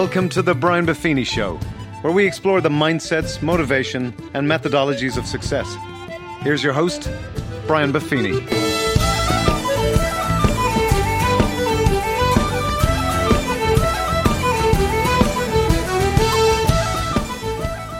[0.00, 1.56] Welcome to the Brian Buffini Show,
[2.02, 5.76] where we explore the mindsets, motivation, and methodologies of success.
[6.42, 7.10] Here's your host,
[7.66, 8.38] Brian Buffini.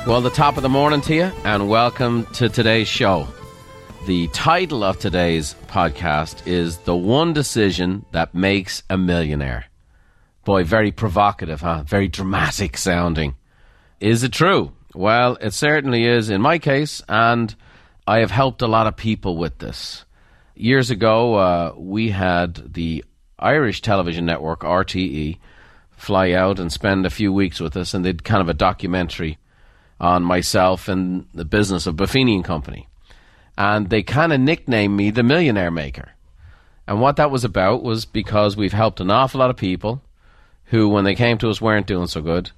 [0.06, 3.26] Well, the top of the morning to you, and welcome to today's show.
[4.06, 9.64] The title of today's podcast is The One Decision That Makes a Millionaire.
[10.48, 11.82] Boy, very provocative, huh?
[11.82, 13.36] Very dramatic sounding.
[14.00, 14.72] Is it true?
[14.94, 17.54] Well, it certainly is in my case, and
[18.06, 20.06] I have helped a lot of people with this.
[20.54, 23.04] Years ago, uh, we had the
[23.38, 25.36] Irish television network, RTE,
[25.90, 28.54] fly out and spend a few weeks with us, and they did kind of a
[28.54, 29.36] documentary
[30.00, 32.88] on myself and the business of Buffini and Company.
[33.58, 36.12] And they kind of nicknamed me the Millionaire Maker.
[36.86, 40.00] And what that was about was because we've helped an awful lot of people
[40.68, 42.50] who, when they came to us, weren't doing so good.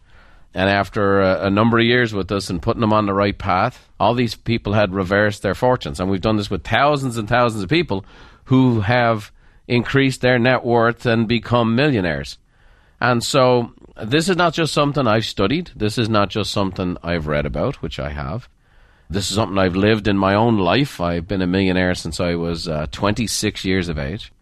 [0.53, 3.37] And after a, a, number of years with us and putting them on the right
[3.37, 6.01] path, all these people had reversed their fortunes.
[6.01, 8.05] And we've done this with thousands and thousands of people
[8.45, 9.31] who have
[9.69, 12.37] increased their net worth and become millionaires.
[13.01, 13.73] And so
[14.03, 15.71] this is not just something I've studied.
[15.77, 18.49] This is not just something I've read about, which I have.
[19.09, 21.01] This is something I've lived in my own life.
[21.01, 24.33] I've been a millionaire since I was uh, 26 years of age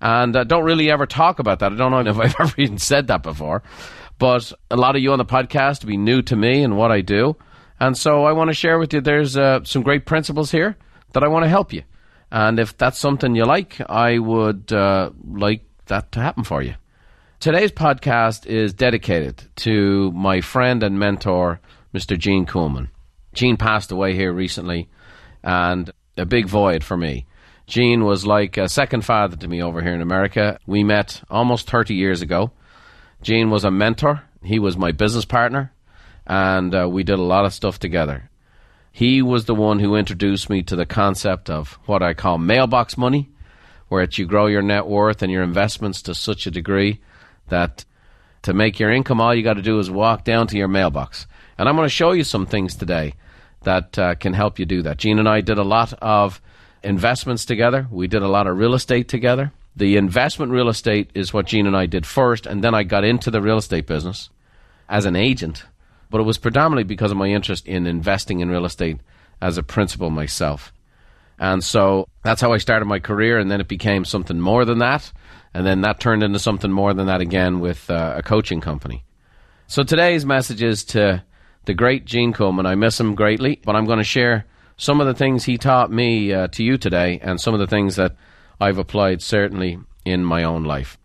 [0.00, 1.72] and I uh, don't really ever talk about that.
[1.72, 3.62] I don't know if I've ever even said that before,
[4.18, 7.00] but a lot of you on the podcast be new to me and what I
[7.00, 7.36] do,
[7.80, 9.00] and so I want to share with you.
[9.00, 10.76] There's uh, some great principles here
[11.12, 11.82] that I want to help you,
[12.30, 16.74] and if that's something you like, I would uh, like that to happen for you.
[17.40, 21.60] Today's podcast is dedicated to my friend and mentor,
[21.94, 22.18] Mr.
[22.18, 22.88] Gene Coolman.
[23.32, 24.88] Gene passed away here recently,
[25.44, 27.26] and a big void for me.
[27.68, 30.58] Gene was like a second father to me over here in America.
[30.66, 32.50] We met almost 30 years ago.
[33.20, 35.70] Gene was a mentor, he was my business partner,
[36.26, 38.30] and uh, we did a lot of stuff together.
[38.90, 42.96] He was the one who introduced me to the concept of what I call mailbox
[42.96, 43.28] money,
[43.88, 47.00] where you grow your net worth and your investments to such a degree
[47.48, 47.84] that
[48.42, 51.26] to make your income, all you got to do is walk down to your mailbox.
[51.58, 53.14] And I'm going to show you some things today
[53.64, 54.96] that uh, can help you do that.
[54.96, 56.40] Gene and I did a lot of
[56.82, 57.86] investments together.
[57.90, 59.52] We did a lot of real estate together.
[59.76, 63.04] The investment real estate is what Gene and I did first, and then I got
[63.04, 64.30] into the real estate business
[64.88, 65.64] as an agent.
[66.10, 68.98] But it was predominantly because of my interest in investing in real estate
[69.40, 70.72] as a principal myself.
[71.38, 74.78] And so that's how I started my career, and then it became something more than
[74.78, 75.12] that.
[75.54, 79.04] And then that turned into something more than that again with uh, a coaching company.
[79.66, 81.22] So today's message is to
[81.66, 82.66] the great Gene Coolman.
[82.66, 84.46] I miss him greatly, but I'm going to share
[84.78, 87.66] some of the things he taught me uh, to you today, and some of the
[87.66, 88.16] things that
[88.60, 90.96] I've applied certainly in my own life.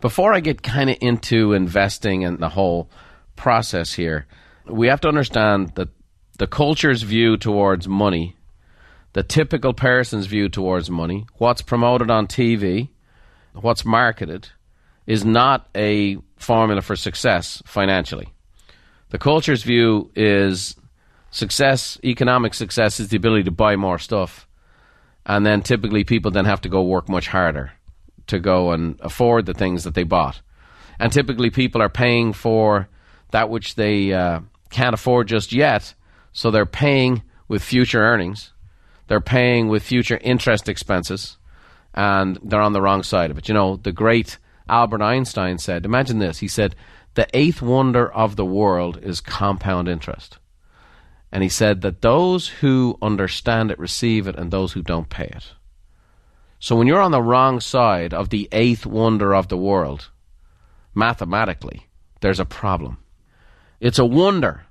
[0.00, 2.90] Before I get kind of into investing and the whole
[3.36, 4.26] process here,
[4.66, 5.88] we have to understand that
[6.38, 8.36] the culture's view towards money,
[9.12, 12.88] the typical person's view towards money, what's promoted on TV,
[13.52, 14.48] what's marketed,
[15.06, 18.32] is not a formula for success financially.
[19.10, 20.76] The culture's view is
[21.30, 24.46] success, economic success, is the ability to buy more stuff.
[25.26, 27.72] And then typically people then have to go work much harder
[28.26, 30.40] to go and afford the things that they bought.
[30.98, 32.88] And typically people are paying for
[33.32, 34.40] that which they uh,
[34.70, 35.94] can't afford just yet.
[36.32, 38.52] So they're paying with future earnings.
[39.08, 41.36] They're paying with future interest expenses.
[41.94, 43.48] And they're on the wrong side of it.
[43.48, 44.38] You know, the great
[44.68, 46.38] Albert Einstein said, imagine this.
[46.38, 46.76] He said,
[47.14, 50.38] the eighth wonder of the world is compound interest.
[51.32, 55.26] And he said that those who understand it receive it, and those who don't pay
[55.26, 55.52] it.
[56.58, 60.10] So when you're on the wrong side of the eighth wonder of the world,
[60.94, 61.86] mathematically,
[62.20, 62.98] there's a problem.
[63.80, 64.66] It's a wonder.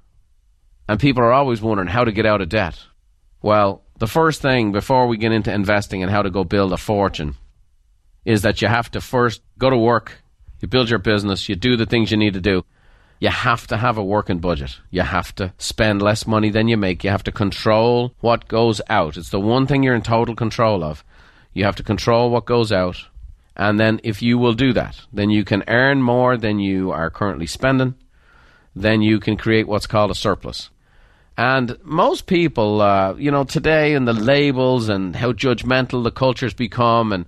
[0.88, 2.80] And people are always wondering how to get out of debt.
[3.42, 6.78] Well, the first thing before we get into investing and how to go build a
[6.78, 7.36] fortune
[8.26, 10.22] is that you have to first go to work,
[10.62, 12.64] you build your business, you do the things you need to do,
[13.20, 14.80] you have to have a working budget.
[14.92, 17.04] You have to spend less money than you make.
[17.04, 19.18] You have to control what goes out.
[19.18, 21.04] It's the one thing you're in total control of.
[21.54, 23.06] You have to control what goes out.
[23.58, 27.10] And then, if you will do that, then you can earn more than you are
[27.10, 27.96] currently spending.
[28.74, 30.70] Then you can create what's called a surplus.
[31.38, 36.54] And most people, uh, you know, today and the labels and how judgmental the culture's
[36.54, 37.26] become, and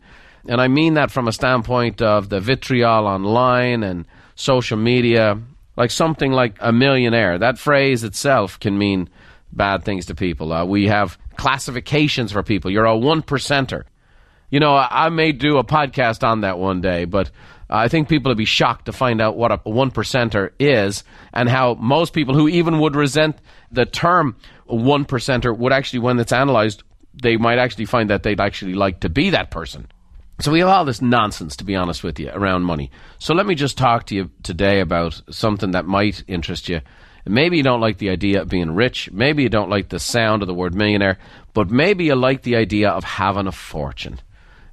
[0.47, 4.05] and I mean that from a standpoint of the vitriol online and
[4.35, 5.37] social media
[5.77, 7.37] like something like a millionaire.
[7.37, 9.09] That phrase itself can mean
[9.51, 10.51] bad things to people.
[10.53, 12.71] Uh, we have classifications for people.
[12.71, 13.83] You're a one percenter.
[14.49, 17.31] You know, I may do a podcast on that one day, but
[17.69, 21.47] I think people would be shocked to find out what a one percenter is and
[21.47, 23.37] how most people who even would resent
[23.71, 24.35] the term
[24.65, 26.83] one percenter would actually, when it's analyzed,
[27.13, 29.87] they might actually find that they'd actually like to be that person.
[30.39, 32.89] So we have all this nonsense, to be honest with you, around money.
[33.19, 36.81] So let me just talk to you today about something that might interest you.
[37.27, 39.11] Maybe you don't like the idea of being rich.
[39.11, 41.19] Maybe you don't like the sound of the word millionaire.
[41.53, 44.19] But maybe you like the idea of having a fortune.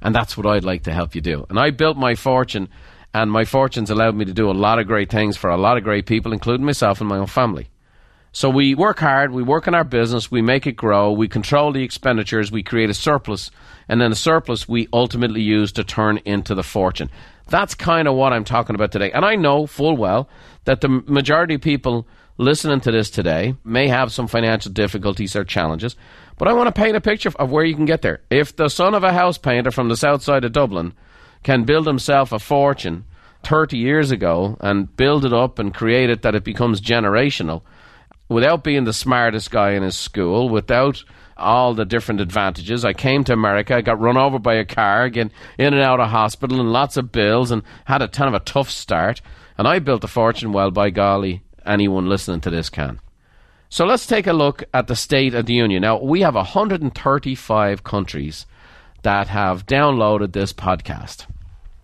[0.00, 1.44] And that's what I'd like to help you do.
[1.50, 2.68] And I built my fortune,
[3.12, 5.76] and my fortune's allowed me to do a lot of great things for a lot
[5.76, 7.68] of great people, including myself and my own family.
[8.32, 11.72] So we work hard, we work in our business, we make it grow, we control
[11.72, 13.50] the expenditures, we create a surplus,
[13.88, 17.10] and then the surplus we ultimately use to turn into the fortune.
[17.48, 19.10] That's kind of what I'm talking about today.
[19.12, 20.28] And I know full well
[20.64, 25.44] that the majority of people listening to this today may have some financial difficulties or
[25.44, 25.96] challenges,
[26.36, 28.20] but I want to paint a picture of where you can get there.
[28.30, 30.92] If the son of a house painter from the south side of Dublin
[31.42, 33.04] can build himself a fortune
[33.44, 37.62] 30 years ago and build it up and create it that it becomes generational
[38.28, 41.02] without being the smartest guy in his school, without
[41.36, 42.84] all the different advantages.
[42.84, 46.00] I came to America, I got run over by a car, getting in and out
[46.00, 49.20] of hospital and lots of bills and had a ton of a tough start.
[49.56, 53.00] And I built a fortune, well, by golly, anyone listening to this can.
[53.70, 55.82] So let's take a look at the State of the Union.
[55.82, 58.46] Now, we have 135 countries
[59.02, 61.26] that have downloaded this podcast.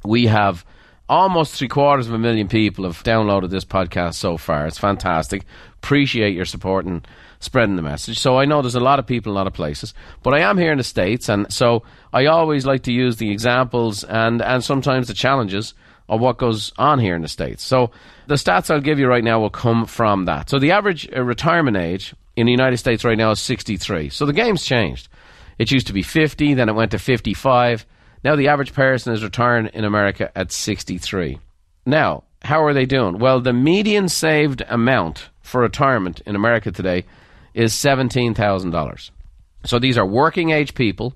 [0.03, 0.65] We have
[1.09, 4.67] almost three quarters of a million people have downloaded this podcast so far.
[4.67, 5.45] It's fantastic.
[5.83, 7.07] Appreciate your support and
[7.41, 8.19] spreading the message.
[8.19, 9.93] So I know there's a lot of people in a lot of places,
[10.23, 13.31] but I am here in the States, and so I always like to use the
[13.31, 15.75] examples and, and sometimes the challenges
[16.09, 17.63] of what goes on here in the States.
[17.63, 17.91] So
[18.27, 20.51] the stats I'll give you right now will come from that.
[20.51, 24.11] So the average uh, retirement age in the United States right now is 63.
[24.11, 25.09] So the game's changed.
[25.59, 27.87] It used to be 50, then it went to 55.
[28.25, 31.39] Now the average person is retiring in America at 63.
[31.87, 33.19] Now, how are they doing?
[33.19, 37.05] Well, the median saved amount for retirement in America today
[37.53, 39.11] is $17,000.
[39.65, 41.15] So these are working age people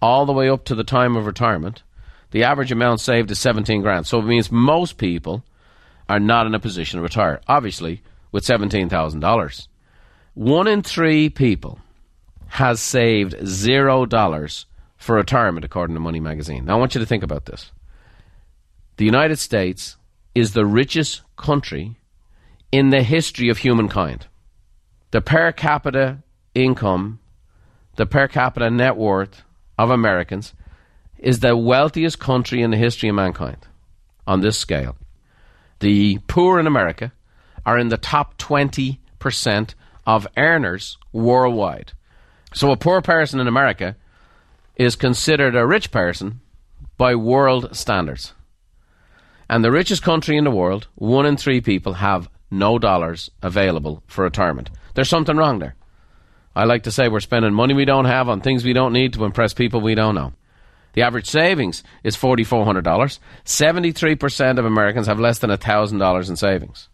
[0.00, 1.82] all the way up to the time of retirement
[2.30, 4.06] the average amount saved is 17 grand.
[4.06, 5.44] So it means most people
[6.08, 8.02] are not in a position to retire, obviously,
[8.32, 9.68] with $17,000.
[10.34, 11.78] One in three people
[12.48, 14.66] has saved zero dollars
[14.98, 16.66] for retirement, according to Money Magazine.
[16.66, 17.72] Now, I want you to think about this.
[18.96, 19.96] The United States
[20.34, 21.96] is the richest country
[22.70, 24.26] in the history of humankind.
[25.12, 26.18] The per capita
[26.54, 27.20] income,
[27.96, 29.42] the per capita net worth
[29.78, 30.52] of Americans
[31.18, 33.66] is the wealthiest country in the history of mankind
[34.26, 34.96] on this scale.
[35.80, 37.12] The poor in America
[37.64, 39.74] are in the top 20%
[40.06, 41.92] of earners worldwide.
[42.54, 43.96] So a poor person in America
[44.78, 46.40] is considered a rich person
[46.96, 48.32] by world standards.
[49.50, 54.02] And the richest country in the world, one in three people have no dollars available
[54.06, 54.70] for retirement.
[54.94, 55.74] There's something wrong there.
[56.54, 59.12] I like to say we're spending money we don't have on things we don't need
[59.14, 60.32] to impress people we don't know.
[60.94, 63.18] The average savings is $4,400.
[63.44, 66.88] 73% of Americans have less than $1,000 in savings.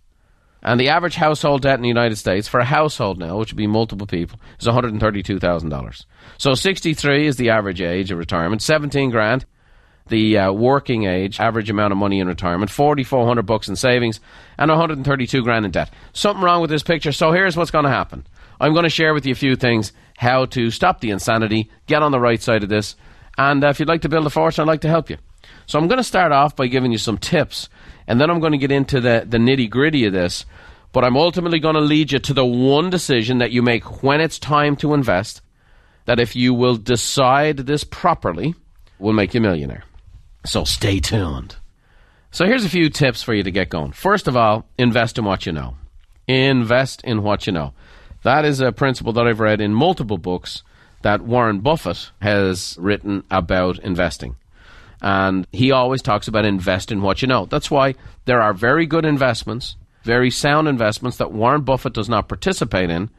[0.64, 3.58] And the average household debt in the United States for a household now, which would
[3.58, 6.04] be multiple people, is $132,000.
[6.38, 9.44] So 63 is the average age of retirement, 17 grand
[10.08, 12.70] the uh, working age average amount of money in retirement.
[12.70, 14.20] 4400 bucks in savings
[14.58, 15.90] and 132 grand in debt.
[16.12, 17.10] Something wrong with this picture?
[17.10, 18.26] So here's what's going to happen.
[18.60, 22.02] I'm going to share with you a few things how to stop the insanity get
[22.02, 22.96] on the right side of this
[23.36, 25.16] and uh, if you'd like to build a fortune, I'd like to help you.
[25.66, 27.68] So I'm going to start off by giving you some tips,
[28.06, 30.44] and then I'm going to get into the, the nitty gritty of this.
[30.92, 34.20] But I'm ultimately going to lead you to the one decision that you make when
[34.20, 35.40] it's time to invest,
[36.04, 38.54] that if you will decide this properly,
[38.98, 39.84] will make you a millionaire.
[40.46, 41.56] So stay tuned.
[42.30, 43.92] So here's a few tips for you to get going.
[43.92, 45.76] First of all, invest in what you know.
[46.28, 47.74] Invest in what you know.
[48.22, 50.62] That is a principle that I've read in multiple books
[51.02, 54.36] that Warren Buffett has written about investing.
[55.04, 57.44] And he always talks about invest in what you know.
[57.44, 57.94] That's why
[58.24, 63.10] there are very good investments, very sound investments that Warren Buffett does not participate in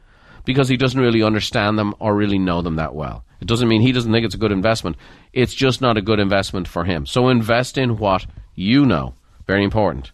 [0.44, 3.24] because he doesn't really understand them or really know them that well.
[3.40, 4.96] It doesn't mean he doesn't think it's a good investment.
[5.32, 7.06] It's just not a good investment for him.
[7.06, 8.26] So invest in what
[8.56, 9.14] you know.
[9.46, 10.10] Very important.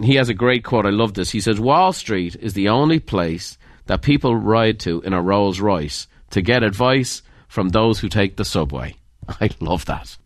[0.00, 0.86] He has a great quote.
[0.86, 1.30] I love this.
[1.30, 5.60] He says, Wall Street is the only place that people ride to in a Rolls
[5.60, 8.94] Royce to get advice from those who take the subway.
[9.28, 10.16] I love that.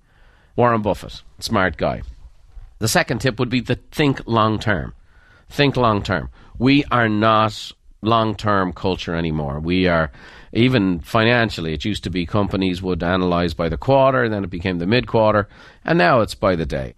[0.58, 2.02] Warren Buffett, smart guy.
[2.80, 4.92] The second tip would be to think long term.
[5.48, 6.30] Think long term.
[6.58, 7.70] We are not
[8.02, 9.60] long term culture anymore.
[9.60, 10.10] We are,
[10.52, 14.80] even financially, it used to be companies would analyze by the quarter, then it became
[14.80, 15.48] the mid quarter,
[15.84, 16.96] and now it's by the day.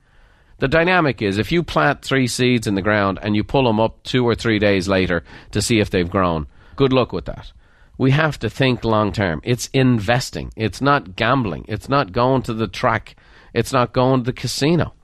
[0.61, 3.79] The dynamic is if you plant three seeds in the ground and you pull them
[3.79, 7.53] up two or three days later to see if they've grown, good luck with that.
[7.99, 9.43] We have to think long term.
[9.45, 10.51] It's investing.
[10.57, 11.67] It's not gambling.
[11.69, 13.17] It's not going to the track.
[13.55, 14.95] It's not going to the casino.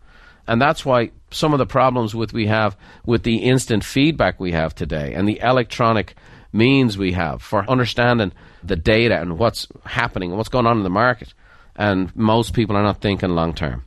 [0.46, 4.52] And that's why some of the problems with we have with the instant feedback we
[4.52, 6.14] have today and the electronic
[6.52, 10.84] means we have for understanding the data and what's happening and what's going on in
[10.84, 11.34] the market.
[11.74, 13.84] And most people are not thinking long term.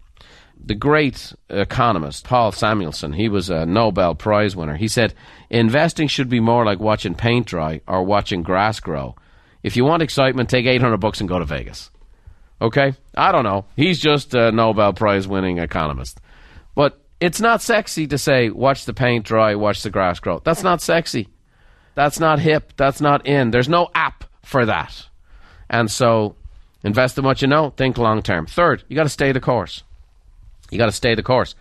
[0.63, 4.75] The great economist, Paul Samuelson, he was a Nobel Prize winner.
[4.75, 5.13] He said,
[5.49, 9.15] Investing should be more like watching paint dry or watching grass grow.
[9.63, 11.89] If you want excitement, take 800 bucks and go to Vegas.
[12.61, 12.93] Okay?
[13.15, 13.65] I don't know.
[13.75, 16.19] He's just a Nobel Prize winning economist.
[16.75, 20.39] But it's not sexy to say, watch the paint dry, watch the grass grow.
[20.43, 21.29] That's not sexy.
[21.95, 22.73] That's not hip.
[22.77, 23.51] That's not in.
[23.51, 25.07] There's no app for that.
[25.69, 26.35] And so,
[26.83, 27.71] invest in what you know.
[27.71, 28.45] Think long term.
[28.45, 29.83] Third, you got to stay the course.
[30.71, 31.55] You got to stay the course.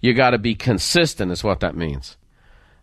[0.00, 2.16] You got to be consistent, is what that means.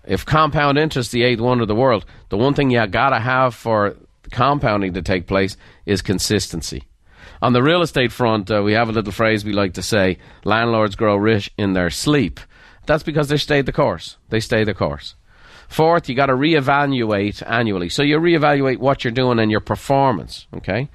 [0.05, 3.19] If compound interest, the eighth wonder of the world, the one thing you got to
[3.19, 3.95] have for
[4.31, 6.83] compounding to take place is consistency.
[7.41, 10.17] On the real estate front, uh, we have a little phrase we like to say
[10.43, 12.39] landlords grow rich in their sleep.
[12.85, 14.17] That's because they stayed the course.
[14.29, 15.15] They stay the course.
[15.67, 17.89] Fourth, you got to reevaluate annually.
[17.89, 20.47] So you reevaluate what you're doing and your performance.
[20.55, 20.89] Okay.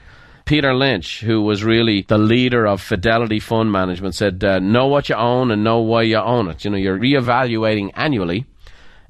[0.45, 5.09] Peter Lynch, who was really the leader of Fidelity Fund Management, said, uh, "Know what
[5.09, 8.47] you own and know why you own it." You know, you're reevaluating annually,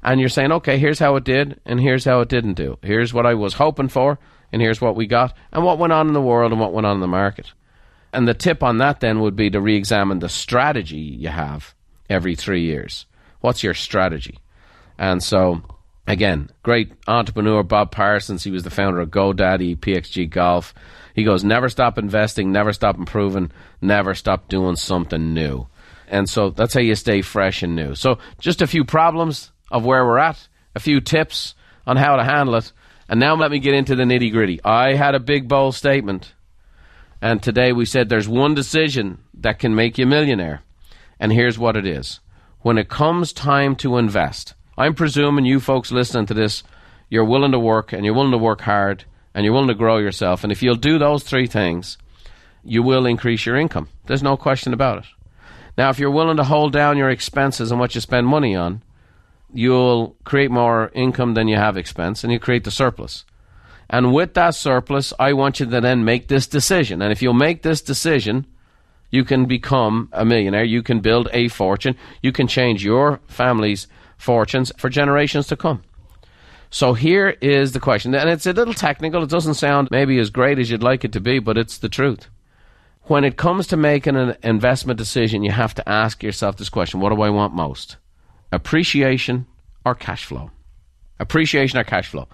[0.03, 2.77] and you're saying, "Okay, here's how it did, and here's how it didn't do.
[2.83, 4.19] Here's what I was hoping for,
[4.53, 6.87] and here's what we got, and what went on in the world, and what went
[6.87, 7.51] on in the market."
[8.13, 11.73] And the tip on that then would be to re-examine the strategy you have
[12.09, 13.07] every three years.
[13.41, 14.37] What's your strategy?
[14.99, 15.63] And so,
[16.05, 18.43] again, great entrepreneur Bob Parsons.
[18.43, 20.75] He was the founder of GoDaddy, PXG Golf.
[21.15, 25.67] He goes, never stop investing, never stop improving, never stop doing something new.
[26.07, 27.95] And so that's how you stay fresh and new.
[27.95, 31.55] So just a few problems of where we're at, a few tips
[31.87, 32.71] on how to handle it.
[33.07, 34.63] And now let me get into the nitty gritty.
[34.63, 36.33] I had a big bold statement.
[37.21, 40.61] And today we said there's one decision that can make you a millionaire.
[41.19, 42.19] And here's what it is.
[42.61, 46.63] When it comes time to invest, I'm presuming you folks listening to this,
[47.09, 49.97] you're willing to work and you're willing to work hard and you're willing to grow
[49.97, 50.43] yourself.
[50.43, 51.97] And if you'll do those three things,
[52.63, 53.89] you will increase your income.
[54.05, 55.05] There's no question about it.
[55.77, 58.81] Now, if you're willing to hold down your expenses and what you spend money on,
[59.53, 63.25] you'll create more income than you have expense and you create the surplus.
[63.89, 67.01] And with that surplus, I want you to then make this decision.
[67.01, 68.47] And if you'll make this decision,
[69.11, 70.63] you can become a millionaire.
[70.63, 71.95] You can build a fortune.
[72.21, 75.83] You can change your family's fortunes for generations to come.
[76.71, 79.21] So here is the question, and it's a little technical.
[79.21, 81.87] It doesn't sound maybe as great as you'd like it to be, but it's the
[81.87, 82.29] truth.
[83.03, 86.99] When it comes to making an investment decision, you have to ask yourself this question
[86.99, 87.97] What do I want most?
[88.53, 89.47] Appreciation
[89.83, 90.51] or cash flow?
[91.19, 92.27] Appreciation or cash flow?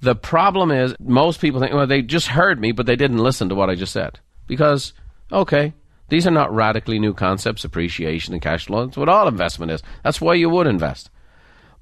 [0.00, 3.48] The problem is, most people think, well, they just heard me, but they didn't listen
[3.48, 4.18] to what I just said.
[4.48, 4.92] Because,
[5.30, 5.72] okay,
[6.08, 8.86] these are not radically new concepts, appreciation and cash flow.
[8.86, 9.82] That's what all investment is.
[10.02, 11.10] That's why you would invest.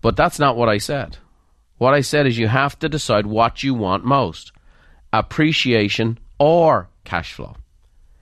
[0.02, 1.16] But that's not what I said.
[1.78, 4.52] What I said is you have to decide what you want most
[5.10, 7.56] appreciation or cash flow.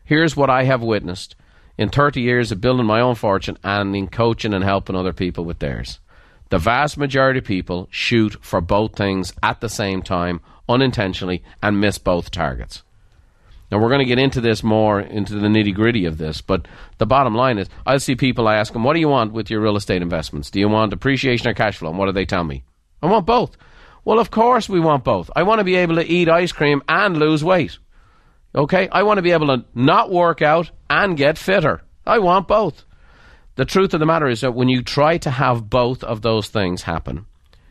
[0.05, 1.35] Here's what I have witnessed
[1.79, 5.45] in 30 years of building my own fortune and in coaching and helping other people
[5.45, 6.01] with theirs.
[6.49, 11.81] The vast majority of people shoot for both things at the same time, unintentionally, and
[11.81, 12.83] miss both targets.
[13.71, 16.69] Now we're going to get into this more into the nitty gritty of this, but
[16.99, 18.47] the bottom line is, I see people.
[18.47, 20.51] I ask them, "What do you want with your real estate investments?
[20.51, 22.63] Do you want appreciation or cash flow?" And what do they tell me?
[23.03, 23.57] I want both.
[24.05, 25.31] Well, of course we want both.
[25.35, 27.79] I want to be able to eat ice cream and lose weight.
[28.57, 31.83] Okay, I want to be able to not work out and get fitter.
[32.07, 32.85] I want both.
[33.57, 36.49] The truth of the matter is that when you try to have both of those
[36.49, 37.27] things happen,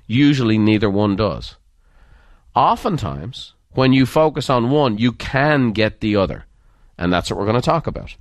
[0.06, 1.56] usually neither one does.
[2.56, 6.46] Oftentimes, when you focus on one, you can get the other.
[6.98, 8.16] And that's what we're going to talk about.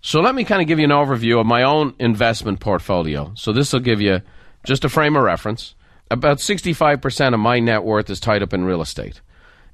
[0.00, 3.32] So let me kind of give you an overview of my own investment portfolio.
[3.34, 4.22] So this will give you
[4.64, 5.74] just a frame of reference.
[6.10, 9.20] About 65% of my net worth is tied up in real estate.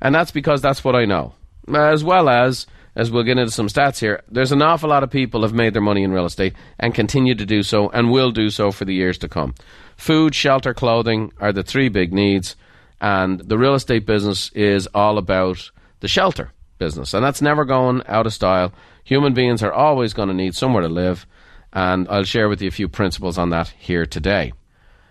[0.00, 1.34] And that's because that's what I know.
[1.74, 5.10] As well as, as we'll get into some stats here, there's an awful lot of
[5.10, 8.30] people have made their money in real estate and continue to do so and will
[8.30, 9.54] do so for the years to come.
[9.96, 12.56] Food, shelter, clothing are the three big needs
[13.02, 17.14] and the real estate business is all about the shelter business.
[17.14, 18.72] And that's never going out of style.
[19.04, 21.26] Human beings are always going to need somewhere to live.
[21.72, 24.52] And I'll share with you a few principles on that here today.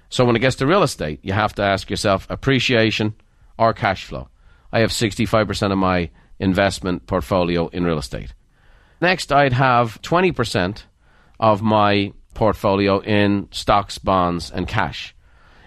[0.09, 3.13] So when it gets to real estate, you have to ask yourself appreciation
[3.57, 4.29] or cash flow.
[4.71, 6.09] I have 65% of my
[6.41, 8.33] investment portfolio in real estate.
[8.99, 10.83] Next, I'd have 20%
[11.39, 15.15] of my portfolio in stocks, bonds, and cash.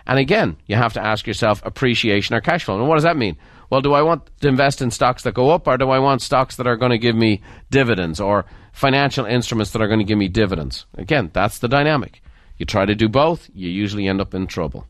[0.07, 2.79] And again, you have to ask yourself appreciation or cash flow.
[2.79, 3.37] And what does that mean?
[3.71, 6.21] Well, do I want to invest in stocks that go up or do I want
[6.21, 7.41] stocks that are going to give me
[7.71, 10.87] dividends or financial instruments that are going to give me dividends?
[10.99, 12.21] Again, that's the dynamic.
[12.59, 14.87] You try to do both, you usually end up in trouble.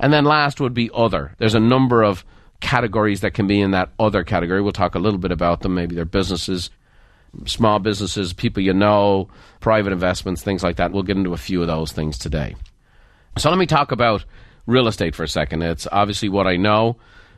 [0.00, 1.34] And then last would be other.
[1.38, 2.24] There's a number of
[2.60, 4.62] categories that can be in that other category.
[4.62, 5.74] We'll talk a little bit about them.
[5.74, 6.70] Maybe they're businesses,
[7.46, 9.28] small businesses, people you know,
[9.60, 10.92] private investments, things like that.
[10.92, 12.56] We'll get into a few of those things today.
[13.38, 14.24] So let me talk about
[14.66, 15.62] real estate for a second.
[15.62, 16.96] It's obviously what I know.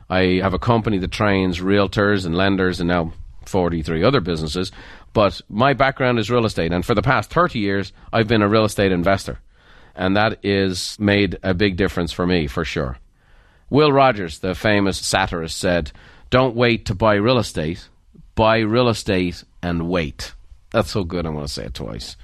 [0.09, 3.13] I have a company that trains realtors and lenders and now
[3.45, 4.71] 43 other businesses.
[5.13, 6.71] But my background is real estate.
[6.71, 9.39] And for the past 30 years, I've been a real estate investor.
[9.95, 12.97] And that is made a big difference for me, for sure.
[13.69, 15.91] Will Rogers, the famous satirist, said,
[16.29, 17.87] Don't wait to buy real estate,
[18.35, 20.33] buy real estate and wait.
[20.71, 22.15] That's so good, I'm going to say it twice.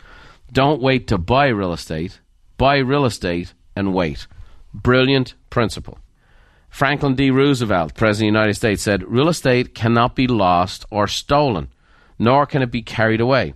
[0.52, 2.20] Don't wait to buy real estate,
[2.58, 4.28] buy real estate and wait.
[4.74, 6.00] Brilliant principle.
[6.70, 7.32] Franklin D.
[7.32, 11.70] Roosevelt, President of the United States, said, Real estate cannot be lost or stolen,
[12.20, 13.54] nor can it be carried away.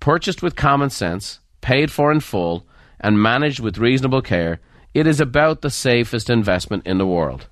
[0.00, 2.66] Purchased with common sense, paid for in full,
[3.00, 4.60] and managed with reasonable care,
[4.98, 7.46] it is about the safest investment in the world.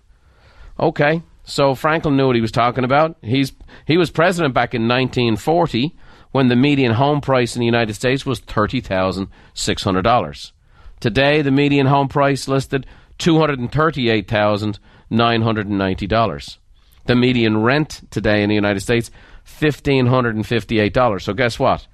[0.80, 3.16] Okay, so Franklin knew what he was talking about.
[3.22, 3.52] He's
[3.86, 5.94] he was president back in 1940
[6.32, 10.52] when the median home price in the United States was thirty thousand six hundred dollars.
[10.98, 12.84] Today, the median home price listed
[13.16, 16.58] two hundred and thirty-eight thousand nine hundred and ninety dollars.
[17.06, 19.10] The median rent today in the United States
[19.44, 21.24] fifteen hundred and fifty-eight dollars.
[21.24, 21.86] So guess what?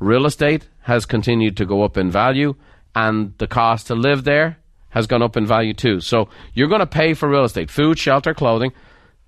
[0.00, 2.54] Real estate has continued to go up in value,
[2.94, 4.57] and the cost to live there
[4.90, 6.00] has gone up in value too.
[6.00, 8.72] So you're going to pay for real estate, food, shelter, clothing.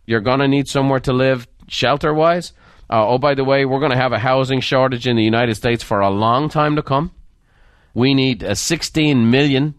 [0.07, 2.53] You're going to need somewhere to live shelter wise.
[2.89, 5.55] Uh, oh, by the way, we're going to have a housing shortage in the United
[5.55, 7.13] States for a long time to come.
[7.95, 9.75] We need uh, 16 million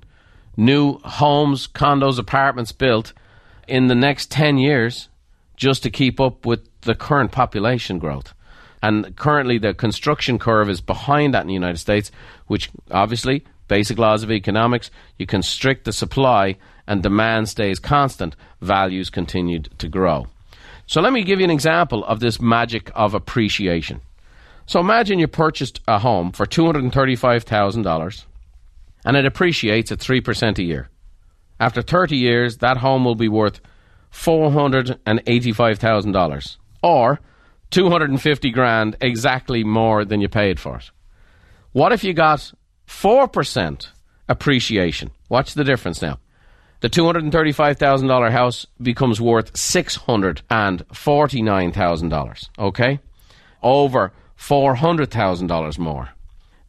[0.56, 3.14] new homes, condos, apartments built
[3.68, 5.10] in the next 10 years
[5.56, 8.34] just to keep up with the current population growth.
[8.82, 12.12] And currently, the construction curve is behind that in the United States,
[12.48, 16.58] which obviously basic laws of economics, you constrict the supply
[16.88, 20.28] and demand stays constant, values continued to grow.
[20.88, 24.02] So let me give you an example of this magic of appreciation.
[24.66, 28.26] So imagine you purchased a home for $235,000
[29.06, 30.90] and it appreciates at 3% a year.
[31.58, 33.62] After 30 years, that home will be worth
[34.12, 37.22] $485,000 or
[37.70, 40.92] 250 grand exactly more than you paid for it.
[41.72, 42.52] What if you got
[42.92, 43.88] 4%
[44.30, 45.10] appreciation.
[45.30, 46.20] Watch the difference now.
[46.82, 53.00] The $235,000 house becomes worth $649,000, okay?
[53.64, 56.10] Over $400,000 more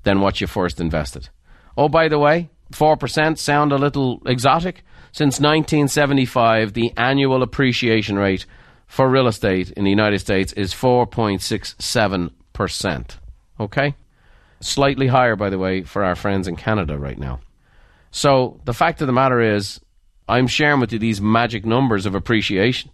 [0.04, 1.28] than what you first invested.
[1.76, 4.84] Oh, by the way, 4% sound a little exotic?
[5.12, 8.46] Since 1975, the annual appreciation rate
[8.86, 13.16] for real estate in the United States is 4.67%.
[13.60, 13.94] Okay?
[14.62, 17.40] Slightly higher, by the way, for our friends in Canada right now.
[18.10, 19.80] So the fact of the matter is,
[20.28, 22.90] I'm sharing with you these magic numbers of appreciation.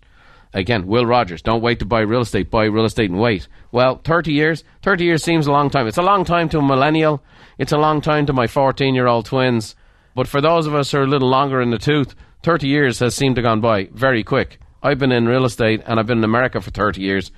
[0.55, 3.49] Again, Will Rogers, don't wait to buy real estate, buy real estate and wait.
[3.71, 5.87] Well, 30 years, 30 years seems a long time.
[5.87, 7.23] It's a long time to a millennial.
[7.59, 9.75] It's a long time to my 14 year old twins.
[10.15, 12.99] But for those of us who are a little longer in the tooth, 30 years
[13.01, 14.59] has seemed to gone by very quick.
[14.83, 17.31] I've been in real estate and I've been in America for 30 years.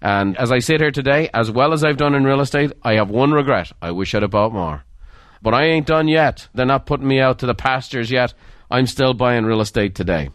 [0.00, 2.94] And as I sit here today, as well as I've done in real estate, I
[2.94, 3.72] have one regret.
[3.82, 4.84] I wish I'd have bought more.
[5.42, 6.48] But I ain't done yet.
[6.54, 8.34] They're not putting me out to the pastures yet.
[8.70, 10.30] I'm still buying real estate today.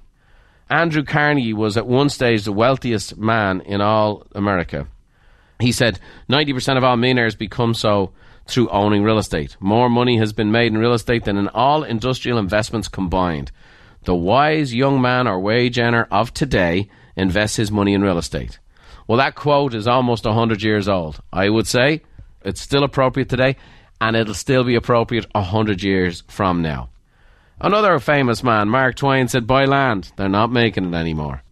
[0.69, 4.87] Andrew Carnegie was at one stage the wealthiest man in all America.
[5.59, 5.99] He said
[6.29, 8.11] 90% of all millionaires become so
[8.47, 9.55] through owning real estate.
[9.59, 13.51] More money has been made in real estate than in all industrial investments combined.
[14.03, 18.59] The wise young man or wage earner of today invests his money in real estate.
[19.07, 21.21] Well, that quote is almost 100 years old.
[21.31, 22.01] I would say
[22.43, 23.57] it's still appropriate today,
[23.99, 26.89] and it'll still be appropriate 100 years from now.
[27.59, 31.43] Another famous man, Mark Twain, said, Buy land, they're not making it anymore.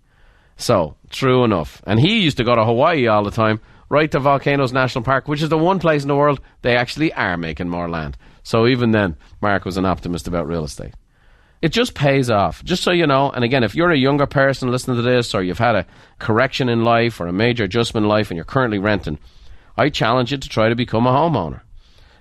[0.58, 1.82] So, true enough.
[1.86, 3.60] And he used to go to Hawaii all the time,
[3.90, 7.14] right to Volcanoes National Park, which is the one place in the world they actually
[7.14, 8.18] are making more land.
[8.44, 10.94] So, even then, Mark was an optimist about real estate.
[11.62, 12.64] It just pays off.
[12.64, 15.44] Just so you know, and again, if you're a younger person listening to this, or
[15.44, 15.86] you've had a
[16.18, 19.20] correction in life or a major adjustment in life and you're currently renting,
[19.78, 21.62] I challenge you to try to become a homeowner.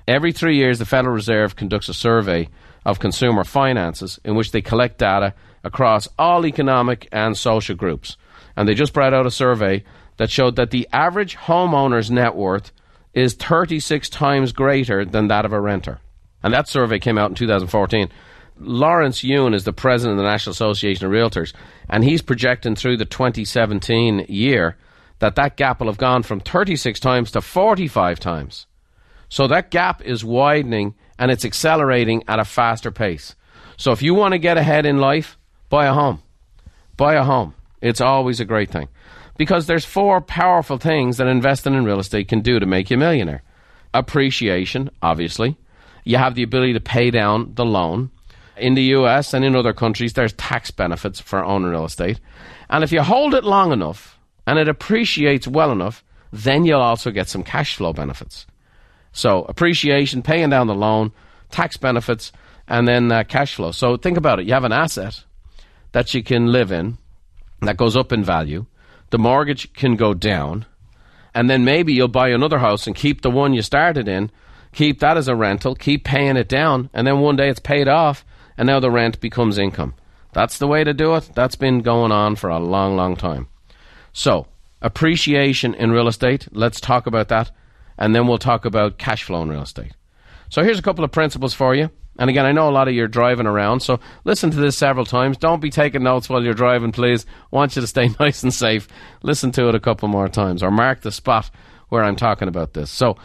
[0.07, 2.49] Every three years, the Federal Reserve conducts a survey
[2.85, 8.17] of consumer finances in which they collect data across all economic and social groups.
[8.57, 9.85] And they just brought out a survey
[10.17, 12.73] that showed that the average homeowner's net worth
[13.15, 15.99] is 36 times greater than that of a renter.
[16.43, 18.09] And that survey came out in 2014.
[18.61, 21.55] Lawrence Yun is the president of the National Association of Realtors,
[21.89, 24.77] and he's projecting through the 2017 year
[25.19, 28.67] that that gap will have gone from 36 times to 45 times.
[29.29, 33.37] So that gap is widening and it's accelerating at a faster pace.
[33.77, 36.23] So if you want to get ahead in life, buy a home.
[36.97, 37.55] Buy a home.
[37.81, 38.89] It's always a great thing.
[39.39, 42.97] Because there's four powerful things that investing in real estate can do to make you
[42.97, 43.43] a millionaire.
[43.95, 45.57] Appreciation, obviously.
[46.05, 48.11] You have the ability to pay down the loan.
[48.61, 52.21] In the US and in other countries, there's tax benefits for owning real estate.
[52.69, 57.11] And if you hold it long enough and it appreciates well enough, then you'll also
[57.11, 58.47] get some cash flow benefits.
[59.13, 61.13] So, appreciation, paying down the loan,
[61.51, 62.31] tax benefits,
[62.69, 63.73] and then uh, cash flow.
[63.73, 64.47] So, think about it.
[64.47, 65.25] You have an asset
[65.93, 66.99] that you can live in
[67.61, 68.67] that goes up in value,
[69.11, 70.65] the mortgage can go down,
[71.35, 74.31] and then maybe you'll buy another house and keep the one you started in,
[74.73, 77.89] keep that as a rental, keep paying it down, and then one day it's paid
[77.89, 78.25] off,
[78.61, 79.95] and now the rent becomes income.
[80.35, 81.31] That's the way to do it.
[81.35, 83.49] That's been going on for a long, long time.
[84.13, 84.49] So,
[84.83, 87.51] appreciation in real estate, let's talk about that,
[87.97, 89.93] and then we'll talk about cash flow in real estate.
[90.51, 91.89] So, here's a couple of principles for you.
[92.19, 94.77] And again, I know a lot of you are driving around, so listen to this
[94.77, 95.39] several times.
[95.39, 97.25] Don't be taking notes while you're driving, please.
[97.51, 98.89] I want you to stay nice and safe.
[99.23, 101.51] Listen to it a couple more times, or mark the spot
[101.89, 102.91] where I'm talking about this.
[102.91, 103.17] So,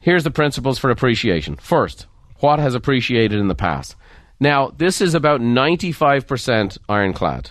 [0.00, 1.54] here's the principles for appreciation.
[1.54, 2.06] First,
[2.40, 3.94] what has appreciated in the past?
[4.40, 7.50] Now, this is about 95% ironclad.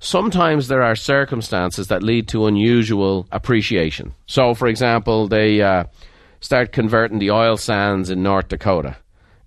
[0.00, 4.14] Sometimes there are circumstances that lead to unusual appreciation.
[4.26, 5.84] So, for example, they uh,
[6.40, 8.96] start converting the oil sands in North Dakota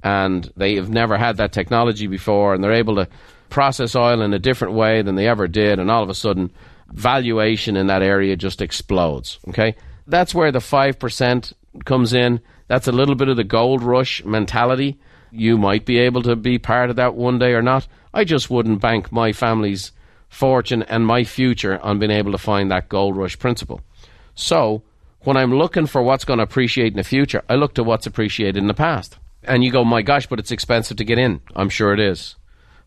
[0.04, 3.08] and they have never had that technology before, and they're able to
[3.50, 6.52] process oil in a different way than they ever did, and all of a sudden,
[6.90, 9.40] valuation in that area just explodes.
[9.48, 11.54] Okay, that's where the five percent
[11.86, 12.42] comes in.
[12.68, 15.00] That's a little bit of the gold rush mentality.
[15.36, 17.88] You might be able to be part of that one day or not.
[18.14, 19.92] I just wouldn't bank my family's
[20.30, 23.82] fortune and my future on being able to find that gold rush principle.
[24.36, 24.84] So,
[25.22, 28.06] when I'm looking for what's going to appreciate in the future, I look to what's
[28.06, 29.18] appreciated in the past.
[29.44, 31.42] And you go, my gosh, but it's expensive to get in.
[31.56, 32.36] I'm sure it is.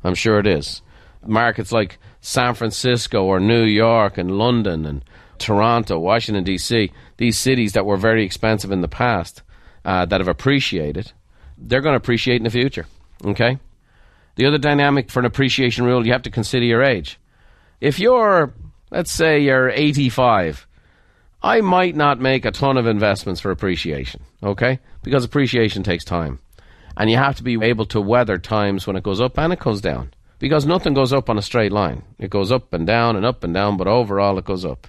[0.04, 0.82] I'm sure it is.
[1.24, 5.04] Markets like San Francisco or New York and London and
[5.38, 9.42] Toronto, Washington, D.C., these cities that were very expensive in the past
[9.85, 11.12] uh, that have appreciated,
[11.58, 12.86] they're going to appreciate in the future.
[13.24, 13.58] Okay?
[14.36, 17.18] The other dynamic for an appreciation rule, you have to consider your age.
[17.80, 18.52] If you're,
[18.90, 20.66] let's say, you're 85,
[21.42, 24.80] I might not make a ton of investments for appreciation, okay?
[25.02, 26.38] Because appreciation takes time.
[26.96, 29.58] And you have to be able to weather times when it goes up and it
[29.58, 30.12] goes down.
[30.38, 32.02] Because nothing goes up on a straight line.
[32.18, 34.86] It goes up and down and up and down, but overall it goes up.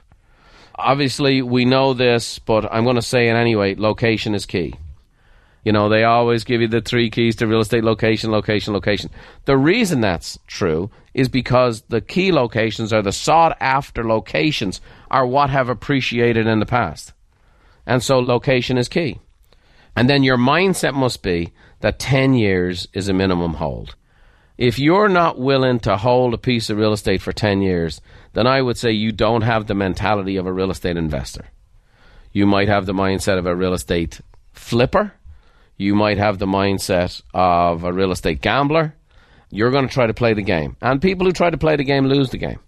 [0.75, 4.73] Obviously, we know this, but I'm going to say it anyway location is key.
[5.67, 9.10] You know, they always give you the three keys to real estate location, location, location.
[9.43, 14.80] The reason that's true is because the key locations are the sought after locations
[15.12, 17.12] are what have appreciated in the past.
[17.86, 19.19] And so location is key.
[19.93, 21.51] And then your mindset must be
[21.82, 23.93] that 10 years is a minimum hold.
[24.58, 27.99] If you're not willing to hold a piece of real estate for 10 years,
[28.32, 31.47] then I would say you don't have the mentality of a real estate investor.
[32.32, 34.21] You might have the mindset of a real estate
[34.53, 35.12] flipper.
[35.78, 38.96] You might have the mindset of a real estate gambler.
[39.50, 40.76] You're going to try to play the game.
[40.82, 42.60] And people who try to play the game lose the game.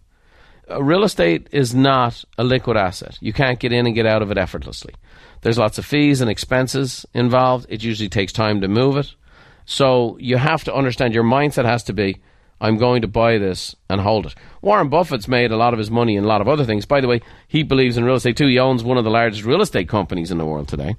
[0.69, 3.17] Uh, real estate is not a liquid asset.
[3.19, 4.93] You can't get in and get out of it effortlessly.
[5.41, 7.65] There's lots of fees and expenses involved.
[7.69, 9.13] It usually takes time to move it.
[9.65, 12.21] So you have to understand your mindset has to be
[12.61, 14.35] I'm going to buy this and hold it.
[14.61, 16.85] Warren Buffett's made a lot of his money in a lot of other things.
[16.85, 18.47] By the way, he believes in real estate too.
[18.47, 20.95] He owns one of the largest real estate companies in the world today.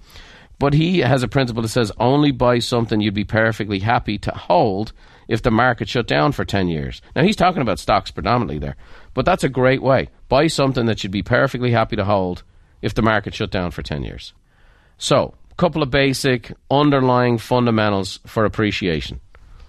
[0.61, 4.31] But he has a principle that says only buy something you'd be perfectly happy to
[4.31, 4.93] hold
[5.27, 7.01] if the market shut down for 10 years.
[7.17, 8.77] Now, he's talking about stocks predominantly there,
[9.15, 10.11] but that's a great way.
[10.29, 12.43] Buy something that you'd be perfectly happy to hold
[12.83, 14.35] if the market shut down for 10 years.
[14.99, 19.21] So, a couple of basic underlying fundamentals for appreciation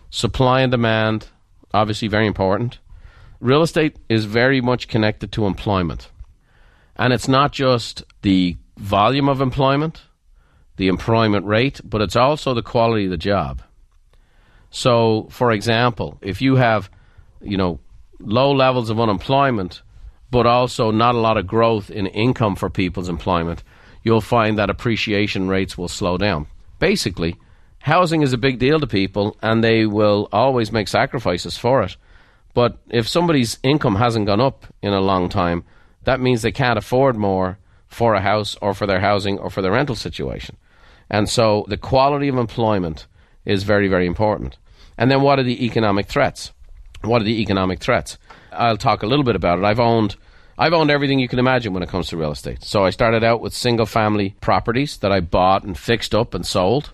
[0.09, 1.27] supply and demand,
[1.73, 2.79] obviously very important.
[3.39, 6.09] Real estate is very much connected to employment.
[6.97, 10.01] And it's not just the volume of employment,
[10.81, 13.61] the employment rate, but it's also the quality of the job.
[14.71, 16.89] So, for example, if you have,
[17.39, 17.79] you know,
[18.19, 19.83] low levels of unemployment,
[20.31, 23.61] but also not a lot of growth in income for people's employment,
[24.01, 26.47] you'll find that appreciation rates will slow down.
[26.79, 27.35] Basically,
[27.77, 31.95] housing is a big deal to people and they will always make sacrifices for it.
[32.55, 35.63] But if somebody's income hasn't gone up in a long time,
[36.05, 39.61] that means they can't afford more for a house or for their housing or for
[39.61, 40.57] their rental situation.
[41.11, 43.05] And so the quality of employment
[43.45, 44.57] is very, very important.
[44.97, 46.53] And then what are the economic threats?
[47.01, 48.17] What are the economic threats?
[48.51, 49.65] I'll talk a little bit about it.
[49.65, 50.15] I've owned
[50.57, 52.63] I've owned everything you can imagine when it comes to real estate.
[52.63, 56.45] So I started out with single family properties that I bought and fixed up and
[56.45, 56.91] sold.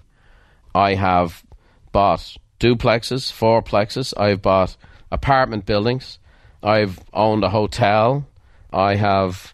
[0.74, 1.44] I have
[1.92, 4.14] bought duplexes, fourplexes.
[4.18, 4.78] I've bought
[5.12, 6.18] apartment buildings.
[6.64, 8.26] I've owned a hotel.
[8.72, 9.54] I have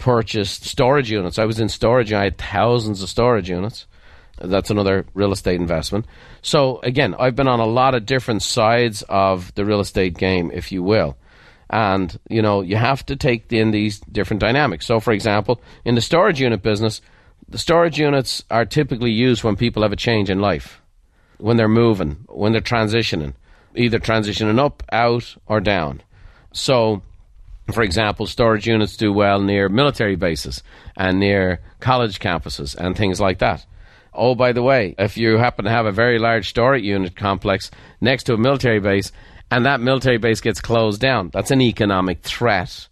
[0.00, 1.38] purchased storage units.
[1.38, 2.12] I was in storage.
[2.12, 3.86] I had thousands of storage units.
[4.40, 6.06] That's another real estate investment.
[6.42, 10.50] So again, I've been on a lot of different sides of the real estate game,
[10.52, 11.16] if you will.
[11.68, 14.86] And, you know, you have to take in these different dynamics.
[14.86, 17.00] So, for example, in the storage unit business,
[17.48, 20.80] the storage units are typically used when people have a change in life,
[21.38, 23.34] when they're moving, when they're transitioning,
[23.76, 26.02] either transitioning up, out, or down.
[26.52, 27.02] So,
[27.74, 30.62] for example, storage units do well near military bases
[30.96, 33.66] and near college campuses and things like that.
[34.12, 37.70] Oh, by the way, if you happen to have a very large storage unit complex
[38.00, 39.12] next to a military base
[39.50, 42.88] and that military base gets closed down, that's an economic threat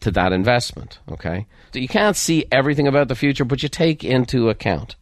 [0.00, 0.98] to that investment.
[1.10, 1.46] Okay?
[1.72, 4.96] So you can't see everything about the future, but you take into account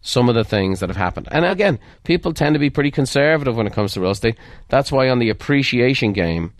[0.00, 1.28] some of the things that have happened.
[1.30, 4.36] And again, people tend to be pretty conservative when it comes to real estate.
[4.68, 6.52] That's why on the appreciation game,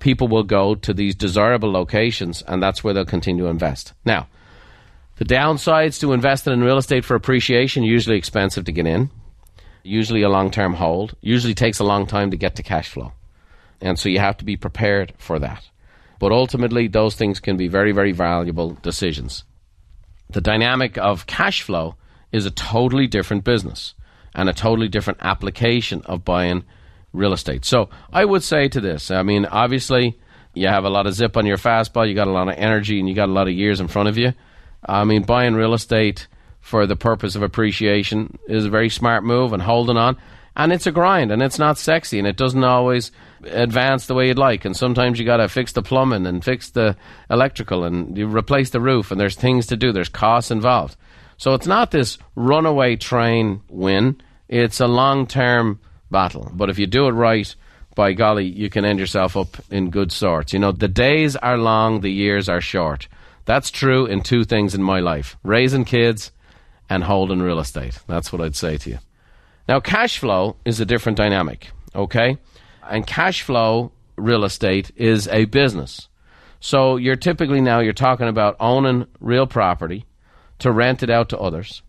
[0.00, 3.92] people will go to these desirable locations, and that's where they'll continue to invest.
[4.04, 4.26] Now,
[5.16, 9.10] the downsides to investing in real estate for appreciation usually expensive to get in,
[9.84, 13.12] usually a long term hold, usually takes a long time to get to cash flow.
[13.80, 15.68] And so you have to be prepared for that.
[16.18, 19.44] But ultimately, those things can be very, very valuable decisions.
[20.28, 21.96] The dynamic of cash flow
[22.30, 23.94] is a totally different business
[24.34, 26.64] and a totally different application of buying
[27.12, 27.64] real estate.
[27.64, 30.18] So I would say to this I mean, obviously,
[30.54, 32.98] you have a lot of zip on your fastball, you got a lot of energy,
[32.98, 34.32] and you got a lot of years in front of you.
[34.84, 36.26] I mean, buying real estate
[36.60, 40.16] for the purpose of appreciation is a very smart move and holding on
[40.56, 43.12] and it's a grind and it's not sexy and it doesn't always
[43.44, 46.70] advance the way you'd like and sometimes you got to fix the plumbing and fix
[46.70, 46.96] the
[47.30, 50.96] electrical and you replace the roof and there's things to do there's costs involved
[51.36, 57.06] so it's not this runaway train win it's a long-term battle but if you do
[57.06, 57.54] it right
[57.94, 61.58] by golly you can end yourself up in good sorts you know the days are
[61.58, 63.08] long the years are short
[63.44, 66.30] that's true in two things in my life raising kids
[66.88, 68.98] and holding real estate that's what i'd say to you
[69.70, 72.38] now, cash flow is a different dynamic, okay?
[72.90, 76.08] And cash flow real estate is a business.
[76.58, 80.06] So you're typically now you're talking about owning real property
[80.58, 81.82] to rent it out to others.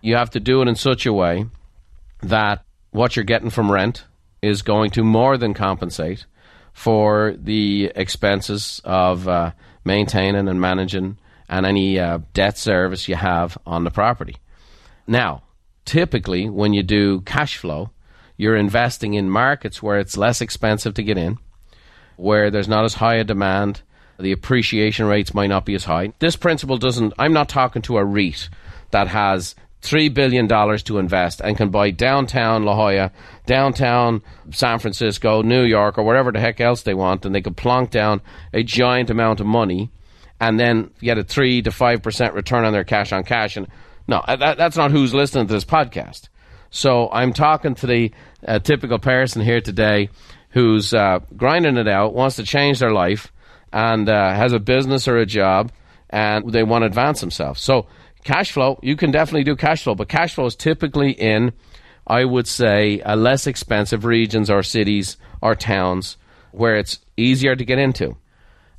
[0.00, 1.46] You have to do it in such a way
[2.22, 2.64] that
[2.96, 4.04] what you're getting from rent
[4.40, 6.24] is going to more than compensate
[6.72, 9.50] for the expenses of uh,
[9.84, 14.36] maintaining and managing and any uh, debt service you have on the property.
[15.06, 15.42] Now,
[15.84, 17.90] typically, when you do cash flow,
[18.38, 21.38] you're investing in markets where it's less expensive to get in,
[22.16, 23.82] where there's not as high a demand,
[24.18, 26.14] the appreciation rates might not be as high.
[26.18, 28.48] This principle doesn't, I'm not talking to a REIT
[28.90, 29.54] that has
[29.86, 33.12] $3 billion to invest and can buy downtown La Jolla,
[33.46, 37.56] downtown San Francisco, New York, or wherever the heck else they want, and they could
[37.56, 38.20] plonk down
[38.52, 39.90] a giant amount of money
[40.40, 43.56] and then get a 3 to 5% return on their cash on cash.
[43.56, 43.68] And
[44.08, 46.28] no, uh, that, that's not who's listening to this podcast.
[46.70, 48.12] So I'm talking to the
[48.46, 50.10] uh, typical person here today
[50.50, 53.32] who's uh, grinding it out, wants to change their life,
[53.72, 55.70] and uh, has a business or a job,
[56.10, 57.60] and they want to advance themselves.
[57.60, 57.86] So
[58.26, 61.52] cash flow, you can definitely do cash flow, but cash flow is typically in,
[62.06, 66.16] I would say, uh, less expensive regions or cities or towns
[66.50, 68.16] where it's easier to get into.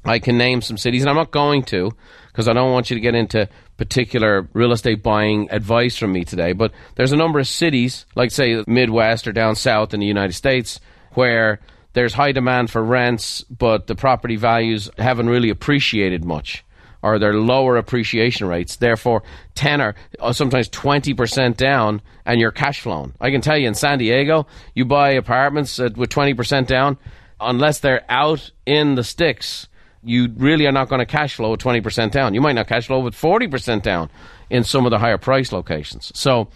[0.04, 1.92] I can name some cities, and I'm not going to
[2.28, 6.26] because I don't want you to get into particular real estate buying advice from me
[6.26, 6.54] today.
[6.54, 10.34] But there's a number of cities, like say Midwest or down south in the United
[10.34, 10.80] States,
[11.14, 11.60] where
[11.94, 16.64] there's high demand for rents, but the property values haven't really appreciated much.
[17.02, 19.24] Or they're lower appreciation rates, therefore
[19.56, 23.14] 10 or uh, sometimes 20% down, and you're cash flowing.
[23.22, 26.98] I can tell you in San Diego, you buy apartments with 20% down,
[27.40, 29.68] unless they're out in the sticks,
[30.04, 32.34] you really are not going to cash flow at 20% down.
[32.34, 34.10] You might not cash flow with 40% down
[34.50, 36.12] in some of the higher price locations.
[36.16, 36.48] So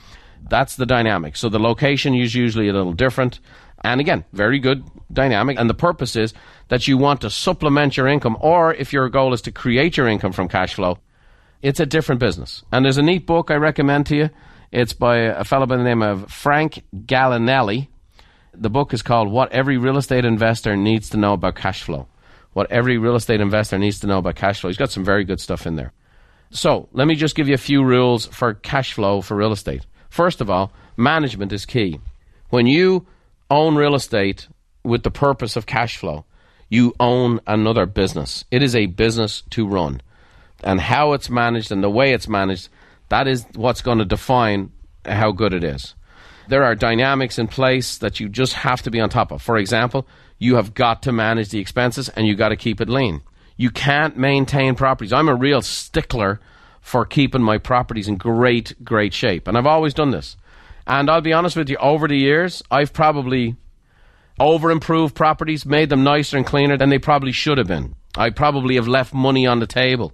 [0.49, 1.35] that's the dynamic.
[1.35, 3.39] So the location is usually a little different.
[3.83, 5.57] And again, very good dynamic.
[5.59, 6.33] And the purpose is
[6.67, 10.07] that you want to supplement your income, or if your goal is to create your
[10.07, 10.99] income from cash flow,
[11.61, 12.63] it's a different business.
[12.71, 14.29] And there's a neat book I recommend to you.
[14.71, 17.87] It's by a fellow by the name of Frank Gallinelli.
[18.53, 22.07] The book is called What Every Real Estate Investor Needs to Know About Cash Flow
[22.53, 24.69] what every real estate investor needs to know about cash flow.
[24.69, 25.93] He's got some very good stuff in there.
[26.51, 29.85] So, let me just give you a few rules for cash flow for real estate.
[30.09, 31.99] First of all, management is key.
[32.49, 33.07] When you
[33.51, 34.47] own real estate
[34.83, 36.25] with the purpose of cash flow,
[36.69, 38.45] you own another business.
[38.49, 40.01] It is a business to run.
[40.63, 42.69] And how it's managed and the way it's managed,
[43.09, 44.71] that is what's going to define
[45.05, 45.95] how good it is.
[46.47, 49.41] There are dynamics in place that you just have to be on top of.
[49.41, 50.07] For example,
[50.39, 53.21] you have got to manage the expenses and you got to keep it lean.
[53.57, 55.13] You can't maintain properties.
[55.13, 56.39] I'm a real stickler
[56.79, 59.47] for keeping my properties in great, great shape.
[59.47, 60.35] And I've always done this.
[60.87, 63.55] And I'll be honest with you, over the years, I've probably
[64.39, 67.95] over improved properties, made them nicer and cleaner than they probably should have been.
[68.17, 70.13] I probably have left money on the table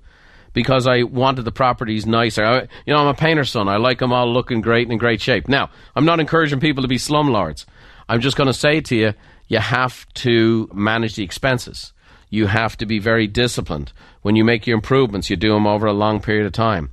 [0.53, 2.43] because I wanted the properties nicer.
[2.43, 3.69] I, you know, I'm a painter's son.
[3.69, 5.47] I like them all looking great and in great shape.
[5.47, 7.65] Now, I'm not encouraging people to be slumlords.
[8.10, 9.13] I'm just going to say to you,
[9.47, 11.93] you have to manage the expenses.
[12.30, 13.93] You have to be very disciplined.
[14.21, 16.89] When you make your improvements, you do them over a long period of time.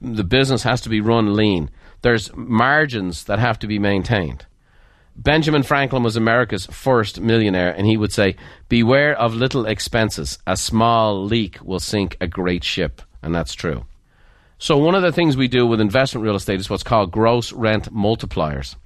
[0.00, 1.70] The business has to be run lean.
[2.06, 4.46] There's margins that have to be maintained.
[5.16, 8.36] Benjamin Franklin was America's first millionaire, and he would say,
[8.68, 10.38] Beware of little expenses.
[10.46, 13.02] A small leak will sink a great ship.
[13.24, 13.86] And that's true.
[14.58, 17.52] So, one of the things we do with investment real estate is what's called gross
[17.52, 18.76] rent multipliers.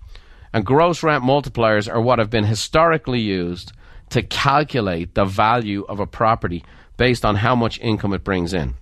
[0.54, 3.72] And gross rent multipliers are what have been historically used
[4.08, 6.64] to calculate the value of a property
[6.96, 8.76] based on how much income it brings in.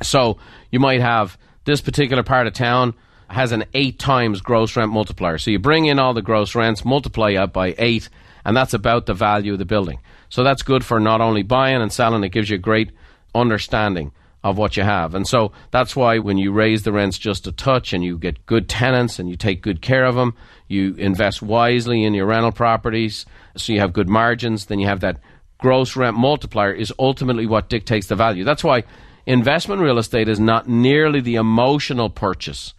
[0.00, 0.38] So,
[0.70, 2.94] you might have this particular part of town
[3.32, 5.38] has an eight times gross rent multiplier.
[5.38, 8.10] So you bring in all the gross rents, multiply it by eight,
[8.44, 10.00] and that's about the value of the building.
[10.28, 12.92] So that's good for not only buying and selling, it gives you a great
[13.34, 14.12] understanding
[14.44, 15.14] of what you have.
[15.14, 18.44] And so that's why when you raise the rents just a touch and you get
[18.44, 20.34] good tenants and you take good care of them,
[20.68, 23.24] you invest wisely in your rental properties,
[23.56, 25.20] so you have good margins, then you have that
[25.58, 28.44] gross rent multiplier is ultimately what dictates the value.
[28.44, 28.82] That's why
[29.24, 32.74] investment real estate is not nearly the emotional purchase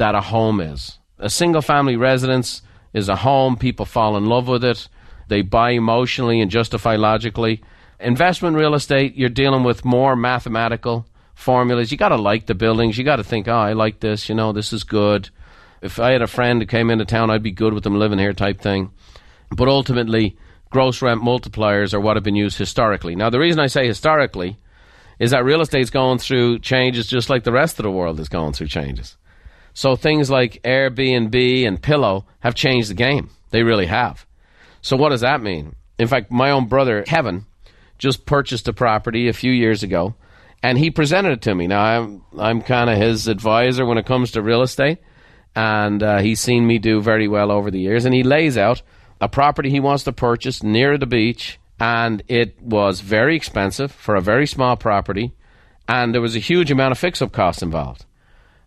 [0.00, 0.98] that a home is.
[1.18, 2.62] A single family residence
[2.94, 4.88] is a home, people fall in love with it,
[5.28, 7.62] they buy emotionally and justify logically.
[8.00, 11.92] Investment real estate, you're dealing with more mathematical formulas.
[11.92, 12.96] You got to like the buildings.
[12.96, 14.28] You got to think, oh, I like this.
[14.28, 15.28] You know, this is good.
[15.82, 18.18] If I had a friend who came into town, I'd be good with them living
[18.18, 18.90] here, type thing.
[19.54, 20.38] But ultimately,
[20.70, 23.14] gross rent multipliers are what have been used historically.
[23.14, 24.58] Now, the reason I say historically
[25.18, 28.30] is that real estate's going through changes just like the rest of the world is
[28.30, 29.18] going through changes.
[29.72, 33.30] So things like Airbnb and Pillow have changed the game.
[33.50, 34.26] They really have.
[34.82, 35.74] So what does that mean?
[35.98, 37.46] In fact, my own brother Kevin
[37.98, 40.14] just purchased a property a few years ago,
[40.62, 41.66] and he presented it to me.
[41.66, 44.98] Now I'm I'm kind of his advisor when it comes to real estate,
[45.54, 48.04] and uh, he's seen me do very well over the years.
[48.04, 48.82] And he lays out
[49.20, 54.16] a property he wants to purchase near the beach, and it was very expensive for
[54.16, 55.32] a very small property,
[55.86, 58.06] and there was a huge amount of fix-up costs involved.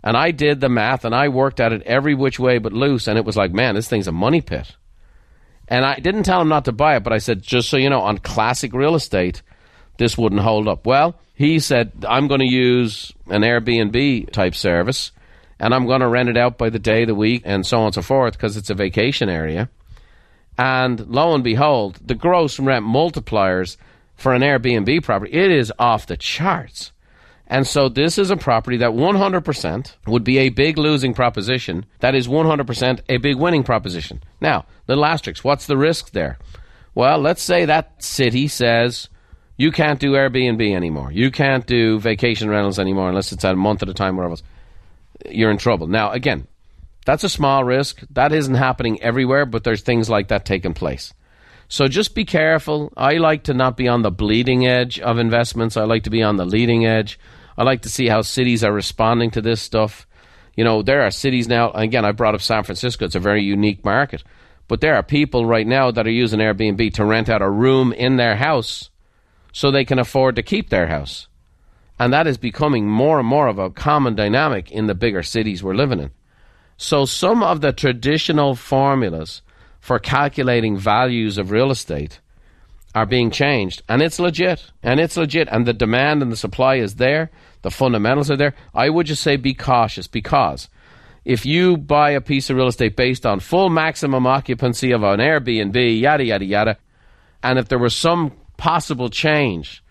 [0.03, 3.07] And I did the math and I worked at it every which way but loose.
[3.07, 4.75] And it was like, man, this thing's a money pit.
[5.67, 7.89] And I didn't tell him not to buy it, but I said, just so you
[7.89, 9.41] know, on classic real estate,
[9.97, 10.85] this wouldn't hold up.
[10.85, 15.11] Well, he said, I'm going to use an Airbnb type service
[15.59, 17.85] and I'm going to rent it out by the day, the week, and so on
[17.85, 19.69] and so forth because it's a vacation area.
[20.57, 23.77] And lo and behold, the gross rent multipliers
[24.15, 26.91] for an Airbnb property, it is off the charts.
[27.53, 31.85] And so this is a property that 100% would be a big losing proposition.
[31.99, 34.23] That is 100% a big winning proposition.
[34.41, 36.39] Now, little asterisk, what's the risk there?
[36.95, 39.07] Well, let's say that city says
[39.55, 41.11] you can't do Airbnb anymore.
[41.11, 44.35] You can't do vacation rentals anymore unless it's at a month at a time, wherever
[45.29, 45.85] You're in trouble.
[45.85, 46.47] Now, again,
[47.05, 48.01] that's a small risk.
[48.09, 51.13] That isn't happening everywhere, but there's things like that taking place.
[51.67, 52.91] So just be careful.
[52.97, 55.77] I like to not be on the bleeding edge of investments.
[55.77, 57.19] I like to be on the leading edge.
[57.57, 60.07] I like to see how cities are responding to this stuff.
[60.55, 63.43] You know, there are cities now, again, I brought up San Francisco, it's a very
[63.43, 64.23] unique market.
[64.67, 67.91] But there are people right now that are using Airbnb to rent out a room
[67.93, 68.89] in their house
[69.51, 71.27] so they can afford to keep their house.
[71.99, 75.63] And that is becoming more and more of a common dynamic in the bigger cities
[75.63, 76.11] we're living in.
[76.77, 79.41] So some of the traditional formulas
[79.79, 82.19] for calculating values of real estate
[82.95, 83.81] are being changed.
[83.89, 84.71] And it's legit.
[84.81, 85.47] And it's legit.
[85.51, 87.31] And the demand and the supply is there.
[87.61, 88.53] The fundamentals are there.
[88.73, 90.69] I would just say be cautious because
[91.25, 95.19] if you buy a piece of real estate based on full maximum occupancy of an
[95.19, 96.77] Airbnb, yada, yada, yada,
[97.41, 99.83] and if there was some possible change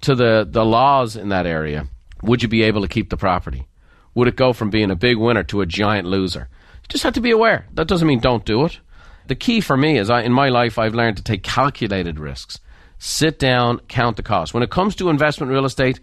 [0.00, 1.86] to the, the laws in that area,
[2.22, 3.66] would you be able to keep the property?
[4.14, 6.48] Would it go from being a big winner to a giant loser?
[6.82, 7.66] You just have to be aware.
[7.74, 8.80] That doesn't mean don't do it
[9.28, 12.60] the key for me is I, in my life, I've learned to take calculated risks.
[12.98, 14.52] Sit down, count the cost.
[14.52, 16.00] When it comes to investment real estate,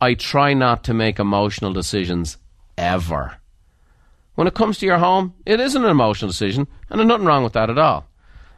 [0.00, 2.36] I try not to make emotional decisions
[2.78, 3.38] ever.
[4.34, 7.42] When it comes to your home, it isn't an emotional decision, and there's nothing wrong
[7.42, 8.06] with that at all.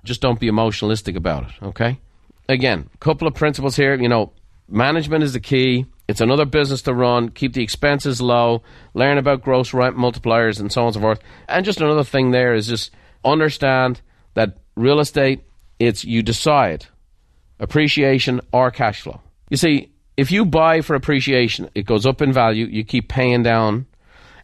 [0.05, 2.01] Just don't be emotionalistic about it, okay?
[2.49, 3.95] Again, a couple of principles here.
[3.95, 4.33] You know,
[4.69, 5.87] management is the key.
[6.09, 7.29] It's another business to run.
[7.29, 8.63] Keep the expenses low.
[8.95, 11.21] Learn about gross rent multipliers and so on and so forth.
[11.49, 12.91] And just another thing there is just
[13.25, 14.01] understand
[14.79, 15.45] real estate,
[15.79, 16.87] it's you decide
[17.61, 19.21] appreciation or cash flow.
[19.51, 23.43] You see, if you buy for appreciation, it goes up in value, you keep paying
[23.43, 23.87] down,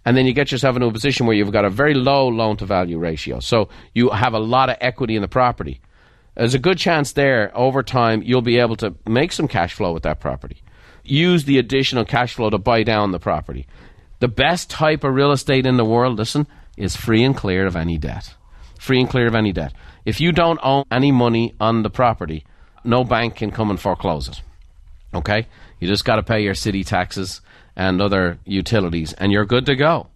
[0.05, 2.57] and then you get yourself into a position where you've got a very low loan
[2.59, 3.41] to value ratio.
[3.41, 5.81] So you have a lot of equity in the property.
[6.37, 9.93] There's a good chance there over time you'll be able to make some cash flow
[9.93, 10.63] with that property.
[11.05, 13.67] Use the additional cash flow to buy down the property.
[14.21, 17.77] The best type of real estate in the world, listen, is free and clear of
[17.77, 18.35] any debt.
[18.79, 19.73] Free and clear of any debt.
[20.05, 22.45] If you don't own any money on the property,
[22.85, 24.43] no bank can come and foreclose it.
[25.15, 25.47] Okay?
[25.81, 27.41] You just got to pay your city taxes
[27.77, 30.09] and other utilities, and you're good to go.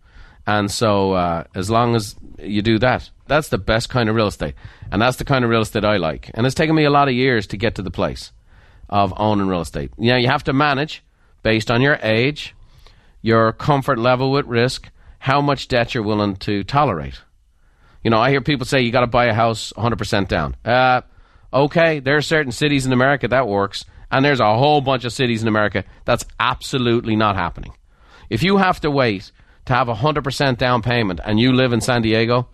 [0.47, 4.29] And so, uh, as long as you do that, that's the best kind of real
[4.29, 4.55] estate.
[4.91, 6.31] And that's the kind of real estate I like.
[6.35, 8.33] And it's taken me a lot of years to get to the place
[8.89, 9.91] of owning real estate.
[9.99, 11.03] Yeah, you have to manage
[11.43, 12.55] based on your age,
[13.21, 14.89] your comfort level with risk,
[15.19, 17.21] how much debt you're willing to tolerate.
[18.03, 20.57] You know, I hear people say you got to buy a house 100% down.
[20.65, 21.03] Uh,
[21.53, 25.13] okay, there are certain cities in America that works, and there's a whole bunch of
[25.13, 27.73] cities in America that's absolutely not happening.
[28.31, 29.33] If you have to wait
[29.67, 32.49] to have a 100% down payment and you live in San Diego,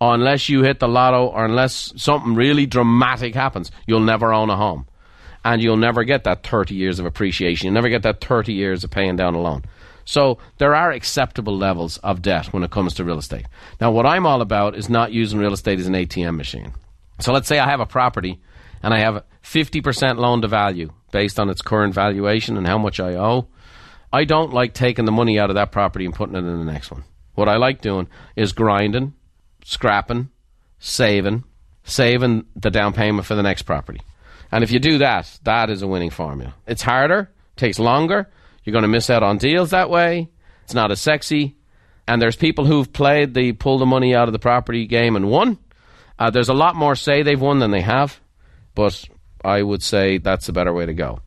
[0.00, 4.56] unless you hit the lotto or unless something really dramatic happens, you'll never own a
[4.56, 4.86] home.
[5.44, 7.66] And you'll never get that 30 years of appreciation.
[7.66, 9.64] You'll never get that 30 years of paying down a loan.
[10.04, 13.46] So there are acceptable levels of debt when it comes to real estate.
[13.80, 16.72] Now, what I'm all about is not using real estate as an ATM machine.
[17.20, 18.40] So let's say I have a property
[18.82, 22.98] and I have 50% loan to value based on its current valuation and how much
[22.98, 23.48] I owe.
[24.12, 26.70] I don't like taking the money out of that property and putting it in the
[26.70, 27.04] next one.
[27.34, 29.14] What I like doing is grinding,
[29.64, 30.30] scrapping,
[30.78, 31.44] saving,
[31.84, 34.00] saving the down payment for the next property.
[34.50, 36.54] And if you do that, that is a winning formula.
[36.66, 38.30] It's harder, takes longer.
[38.64, 40.28] You're going to miss out on deals that way.
[40.64, 41.56] It's not as sexy.
[42.06, 45.28] And there's people who've played the pull the money out of the property game and
[45.28, 45.58] won.
[46.18, 48.20] Uh, there's a lot more say they've won than they have,
[48.74, 49.04] but
[49.44, 51.20] I would say that's a better way to go.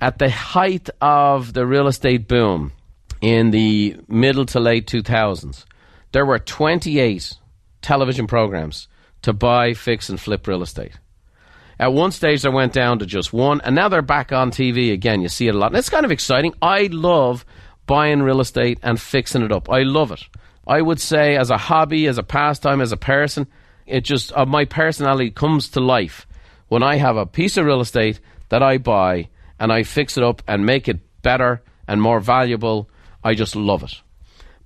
[0.00, 2.72] At the height of the real estate boom
[3.20, 5.64] in the middle to late 2000s,
[6.12, 7.34] there were 28
[7.82, 8.88] television programs
[9.22, 10.92] to buy, fix, and flip real estate.
[11.78, 14.92] At one stage, they went down to just one, and now they're back on TV
[14.92, 15.20] again.
[15.20, 15.68] You see it a lot.
[15.68, 16.54] And it's kind of exciting.
[16.62, 17.44] I love
[17.86, 19.70] buying real estate and fixing it up.
[19.70, 20.22] I love it.
[20.66, 23.46] I would say, as a hobby, as a pastime, as a person,
[23.86, 26.26] it just, uh, my personality comes to life
[26.68, 29.28] when I have a piece of real estate that I buy
[29.60, 32.88] and I fix it up and make it better and more valuable.
[33.22, 34.00] I just love it.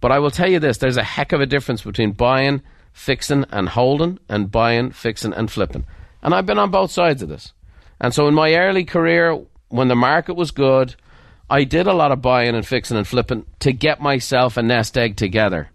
[0.00, 3.44] But I will tell you this there's a heck of a difference between buying fixing
[3.50, 5.84] and holding and buying, fixing and flipping.
[6.22, 7.52] And I've been on both sides of this.
[8.00, 10.94] And so in my early career, when the market was good,
[11.48, 14.96] I did a lot of buying and fixing and flipping to get myself a nest
[14.96, 15.70] egg together.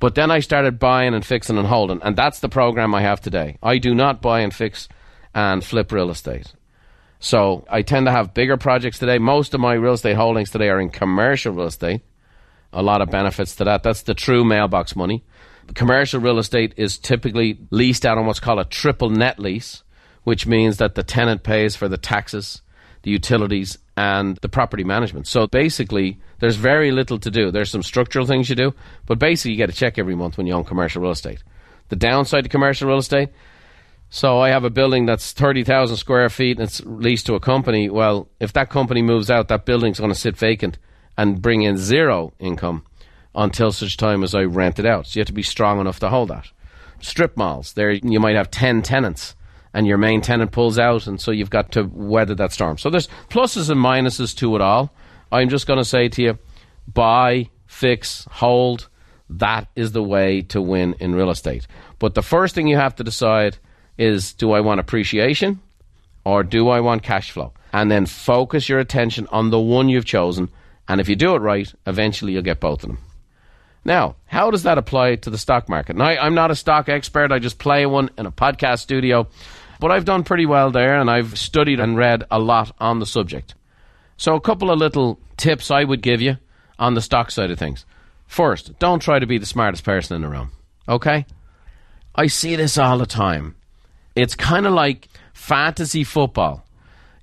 [0.00, 3.20] But then I started buying and fixing and holding, and that's the program I have
[3.20, 3.58] today.
[3.62, 4.88] I do not buy and fix
[5.34, 6.52] and flip real estate.
[7.20, 9.18] So I tend to have bigger projects today.
[9.18, 12.02] Most of my real estate holdings today are in commercial real estate.
[12.72, 13.82] A lot of benefits to that.
[13.84, 15.22] That's the true mailbox money
[15.74, 19.82] commercial real estate is typically leased out on what's called a triple net lease,
[20.24, 22.62] which means that the tenant pays for the taxes,
[23.02, 25.26] the utilities, and the property management.
[25.26, 27.50] So basically, there's very little to do.
[27.50, 28.74] There's some structural things you do,
[29.06, 31.42] but basically, you get a check every month when you own commercial real estate.
[31.88, 33.30] The downside to commercial real estate
[34.14, 37.88] so I have a building that's 30,000 square feet and it's leased to a company.
[37.88, 40.76] Well, if that company moves out, that building's going to sit vacant
[41.16, 42.84] and bring in zero income
[43.34, 45.06] until such time as I rent it out.
[45.06, 46.50] So you have to be strong enough to hold that.
[47.00, 49.34] Strip malls, there you might have 10 tenants
[49.74, 52.78] and your main tenant pulls out, and so you've got to weather that storm.
[52.78, 54.92] So there's pluses and minuses to it all.
[55.30, 56.38] I'm just going to say to you
[56.86, 58.88] buy, fix, hold.
[59.30, 61.66] That is the way to win in real estate.
[61.98, 63.56] But the first thing you have to decide
[63.96, 65.60] is do I want appreciation
[66.24, 67.54] or do I want cash flow?
[67.72, 70.50] And then focus your attention on the one you've chosen.
[70.86, 72.98] And if you do it right, eventually you'll get both of them.
[73.84, 75.96] Now, how does that apply to the stock market?
[75.96, 77.32] Now, I'm not a stock expert.
[77.32, 79.26] I just play one in a podcast studio.
[79.80, 83.06] But I've done pretty well there and I've studied and read a lot on the
[83.06, 83.54] subject.
[84.16, 86.36] So, a couple of little tips I would give you
[86.78, 87.84] on the stock side of things.
[88.26, 90.52] First, don't try to be the smartest person in the room.
[90.88, 91.26] Okay?
[92.14, 93.56] I see this all the time.
[94.14, 96.64] It's kind of like fantasy football.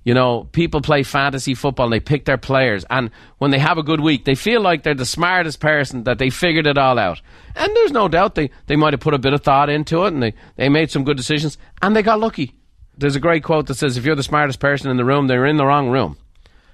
[0.02, 2.86] You know, people play fantasy football and they pick their players.
[2.88, 6.18] And when they have a good week, they feel like they're the smartest person, that
[6.18, 7.20] they figured it all out.
[7.54, 10.14] And there's no doubt they, they might have put a bit of thought into it
[10.14, 12.54] and they, they made some good decisions and they got lucky.
[12.96, 15.46] There's a great quote that says, if you're the smartest person in the room, they're
[15.46, 16.16] in the wrong room.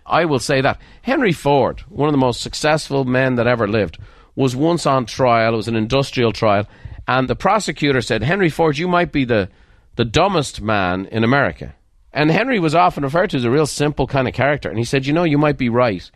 [0.05, 0.81] I will say that.
[1.03, 3.99] Henry Ford, one of the most successful men that ever lived,
[4.37, 5.55] was once on trial.
[5.55, 6.69] It was an industrial trial.
[7.09, 9.49] And the prosecutor said, Henry Ford, you might be the,
[9.97, 11.75] the dumbest man in America.
[12.17, 14.71] And Henry was often referred to as a real simple kind of character.
[14.71, 16.11] And he said, You know, you might be right,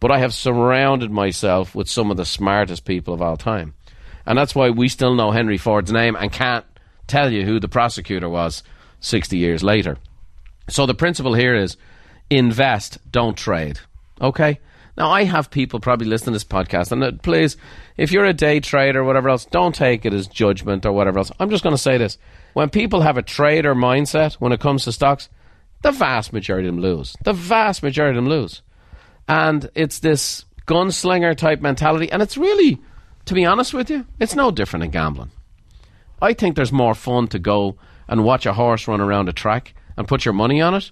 [0.00, 3.72] but I have surrounded myself with some of the smartest people of all time.
[4.26, 6.66] And that's why we still know Henry Ford's name and can't
[7.06, 8.62] tell you who the prosecutor was
[9.00, 9.96] 60 years later.
[10.68, 11.78] So the principle here is
[12.28, 13.80] invest, don't trade.
[14.20, 14.60] Okay?
[14.98, 17.56] Now, I have people probably listening to this podcast, and please,
[17.96, 21.18] if you're a day trader or whatever else, don't take it as judgment or whatever
[21.18, 21.32] else.
[21.40, 22.18] I'm just going to say this.
[22.52, 25.30] When people have a trader mindset when it comes to stocks,
[25.82, 27.16] the vast majority of them lose.
[27.24, 28.62] The vast majority of them lose.
[29.28, 32.10] And it's this gunslinger type mentality.
[32.10, 32.80] And it's really,
[33.26, 35.30] to be honest with you, it's no different than gambling.
[36.20, 37.76] I think there's more fun to go
[38.08, 40.90] and watch a horse run around a track and put your money on it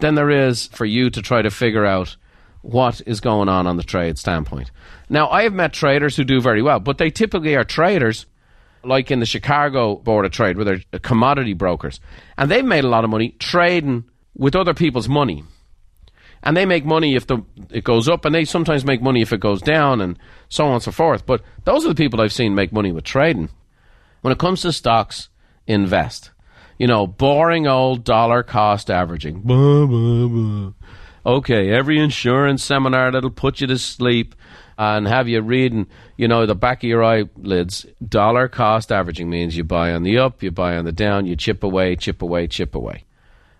[0.00, 2.16] than there is for you to try to figure out
[2.62, 4.70] what is going on on the trade standpoint.
[5.08, 8.26] Now, I have met traders who do very well, but they typically are traders
[8.82, 12.00] like in the Chicago Board of Trade, where they're commodity brokers.
[12.38, 14.04] And they've made a lot of money trading
[14.40, 15.44] with other people's money.
[16.42, 19.34] And they make money if the it goes up, and they sometimes make money if
[19.34, 20.18] it goes down, and
[20.48, 21.26] so on and so forth.
[21.26, 23.50] But those are the people I've seen make money with trading.
[24.22, 25.28] When it comes to stocks,
[25.66, 26.30] invest.
[26.78, 29.42] You know, boring old dollar cost averaging.
[31.26, 34.34] Okay, every insurance seminar that'll put you to sleep
[34.78, 35.86] and have you reading,
[36.16, 37.84] you know, the back of your eyelids.
[38.08, 41.36] Dollar cost averaging means you buy on the up, you buy on the down, you
[41.36, 43.04] chip away, chip away, chip away.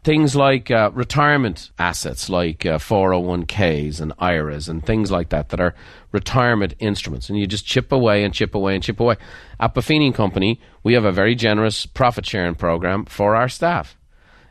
[0.03, 5.61] Things like uh, retirement assets, like uh, 401ks and IRAs and things like that, that
[5.61, 5.74] are
[6.11, 7.28] retirement instruments.
[7.28, 9.16] And you just chip away and chip away and chip away.
[9.59, 13.94] At Buffini Company, we have a very generous profit sharing program for our staff.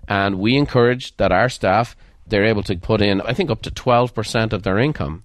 [0.07, 1.95] And we encourage that our staff,
[2.27, 5.23] they're able to put in, I think, up to 12% of their income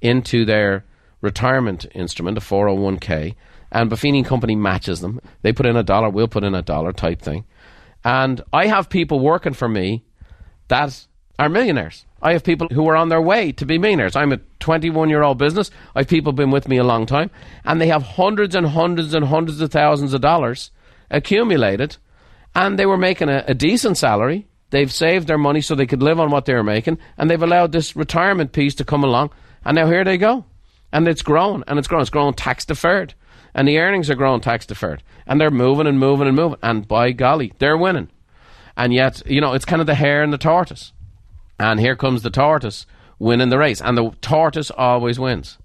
[0.00, 0.84] into their
[1.20, 3.34] retirement instrument, a 401k.
[3.70, 5.20] And Buffini Company matches them.
[5.42, 7.44] They put in a dollar, we'll put in a dollar type thing
[8.08, 10.02] and I have people working for me
[10.68, 11.06] that
[11.38, 12.06] are millionaires.
[12.22, 14.16] I have people who are on their way to be millionaires.
[14.16, 15.70] I'm a 21 year old business.
[15.94, 17.30] I have people been with me a long time,
[17.66, 20.70] and they have hundreds and hundreds and hundreds of thousands of dollars
[21.10, 21.98] accumulated,
[22.54, 24.46] and they were making a, a decent salary.
[24.70, 27.42] They've saved their money so they could live on what they were making, and they've
[27.42, 29.32] allowed this retirement piece to come along,
[29.66, 30.46] and now here they go.
[30.94, 32.00] And it's grown, and it's grown.
[32.00, 33.12] It's grown tax deferred
[33.58, 36.86] and the earnings are growing tax deferred, and they're moving and moving and moving, and
[36.86, 38.08] by golly, they're winning.
[38.76, 40.92] And yet, you know, it's kind of the hare and the tortoise,
[41.58, 42.86] and here comes the tortoise
[43.18, 45.58] winning the race, and the tortoise always wins.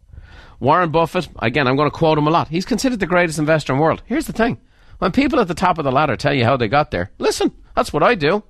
[0.60, 2.48] Warren Buffett, again, I'm going to quote him a lot.
[2.48, 4.02] He's considered the greatest investor in the world.
[4.08, 4.60] Here's the thing:
[4.98, 7.52] when people at the top of the ladder tell you how they got there, listen.
[7.76, 8.42] That's what I do.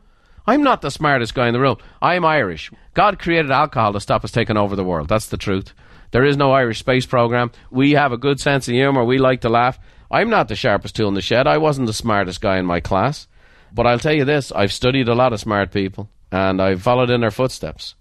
[0.48, 1.80] I'm not the smartest guy in the room.
[2.02, 2.72] I'm Irish.
[2.94, 5.10] God created alcohol to stop us taking over the world.
[5.10, 5.74] That's the truth.
[6.14, 7.52] There is no Irish space program.
[7.72, 9.04] We have a good sense of humour.
[9.04, 9.80] We like to laugh.
[10.12, 11.48] I'm not the sharpest tool in the shed.
[11.48, 13.28] I wasn't the smartest guy in my class.
[13.74, 17.10] But I'll tell you this I've studied a lot of smart people and I've followed
[17.10, 17.96] in their footsteps.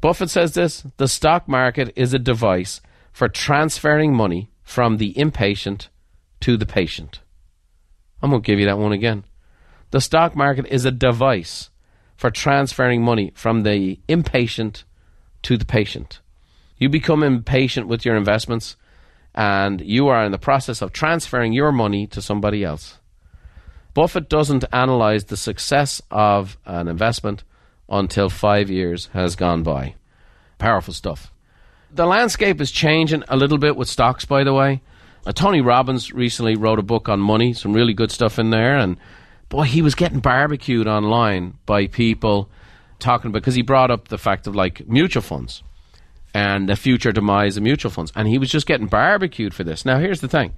[0.00, 2.80] Buffett says this the stock market is a device
[3.10, 5.88] for transferring money from the impatient
[6.42, 7.22] to the patient.
[8.22, 9.24] I'm going to give you that one again.
[9.90, 11.70] The stock market is a device
[12.16, 14.84] for transferring money from the impatient
[15.42, 16.20] to the patient.
[16.82, 18.76] You become impatient with your investments
[19.36, 22.98] and you are in the process of transferring your money to somebody else.
[23.94, 27.44] Buffett doesn't analyze the success of an investment
[27.88, 29.94] until five years has gone by.
[30.58, 31.32] Powerful stuff.
[31.92, 34.82] The landscape is changing a little bit with stocks, by the way.
[35.24, 38.76] Uh, Tony Robbins recently wrote a book on money, some really good stuff in there,
[38.76, 38.96] and
[39.50, 42.50] boy, he was getting barbecued online by people
[42.98, 45.62] talking because he brought up the fact of like mutual funds
[46.34, 48.12] and the future demise of mutual funds.
[48.14, 49.84] And he was just getting barbecued for this.
[49.84, 50.54] Now, here's the thing.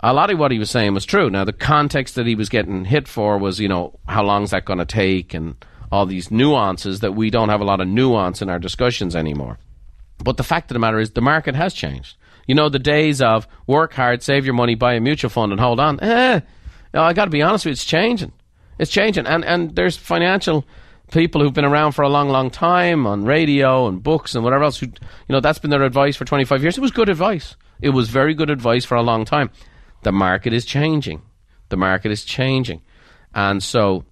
[0.00, 1.28] A lot of what he was saying was true.
[1.28, 4.50] Now, the context that he was getting hit for was, you know, how long is
[4.50, 5.56] that going to take and
[5.90, 9.58] all these nuances that we don't have a lot of nuance in our discussions anymore.
[10.22, 12.16] But the fact of the matter is, the market has changed.
[12.46, 15.60] You know, the days of work hard, save your money, buy a mutual fund, and
[15.60, 16.00] hold on.
[16.00, 16.42] Eh, you
[16.94, 18.32] know, I got to be honest with you, it's changing.
[18.78, 19.26] It's changing.
[19.26, 20.64] And, and there's financial
[21.10, 24.64] people who've been around for a long, long time on radio and books and whatever
[24.64, 24.78] else.
[24.78, 26.78] Who, you know, that's been their advice for 25 years.
[26.78, 27.56] It was good advice.
[27.80, 29.50] It was very good advice for a long time.
[30.02, 31.22] The market is changing.
[31.68, 32.82] The market is changing.
[33.34, 34.04] And so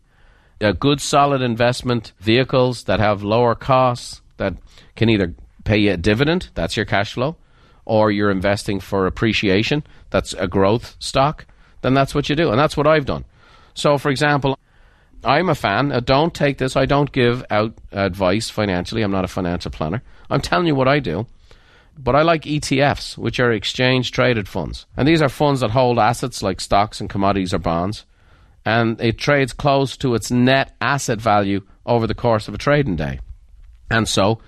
[0.61, 4.55] a good solid investment vehicles that have lower costs that
[4.95, 5.35] can either
[5.65, 7.37] pay you a dividend, that's your cash flow,
[7.85, 11.47] or you're investing for appreciation, that's a growth stock,
[11.83, 12.51] then that's what you do.
[12.51, 13.25] And that's what I've done.
[13.75, 14.59] So, for example,
[15.27, 15.93] I'm a fan.
[15.93, 16.77] Uh, don't take this.
[16.77, 19.03] I don't give out advice financially.
[19.03, 20.03] I'm not a financial planner.
[20.31, 21.27] I'm telling you what I do.
[21.99, 24.87] But I like ETFs, which are exchange traded funds.
[24.97, 28.05] And these are funds that hold assets like stocks and commodities or bonds.
[28.65, 32.97] And it trades close to its net asset value over the course of a trading
[32.97, 33.21] day.
[33.91, 34.41] And so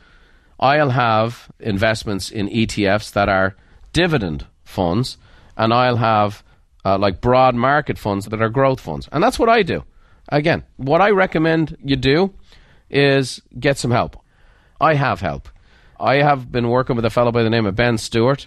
[0.60, 3.56] I'll have investments in ETFs that are
[3.92, 5.16] dividend funds,
[5.56, 6.42] and I'll have
[6.84, 9.08] uh, like broad market funds that are growth funds.
[9.12, 9.84] And that's what I do.
[10.28, 12.34] Again, what I recommend you do
[12.90, 14.16] is get some help.
[14.80, 15.48] I have help.
[15.98, 18.46] I have been working with a fellow by the name of Ben Stewart,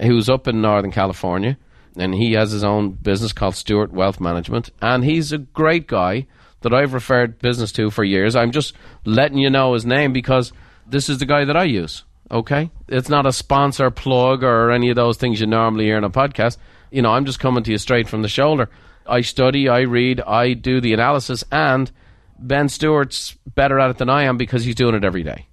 [0.00, 1.56] who's up in Northern California,
[1.96, 6.26] and he has his own business called Stewart Wealth Management, and he's a great guy
[6.62, 8.34] that I've referred business to for years.
[8.34, 8.74] I'm just
[9.04, 10.52] letting you know his name because
[10.86, 12.04] this is the guy that I use.
[12.30, 16.04] Okay, it's not a sponsor plug or any of those things you normally hear in
[16.04, 16.58] a podcast.
[16.90, 18.68] You know, I'm just coming to you straight from the shoulder.
[19.08, 21.90] I study, I read, I do the analysis, and
[22.38, 25.46] Ben Stewart's better at it than I am because he's doing it every day.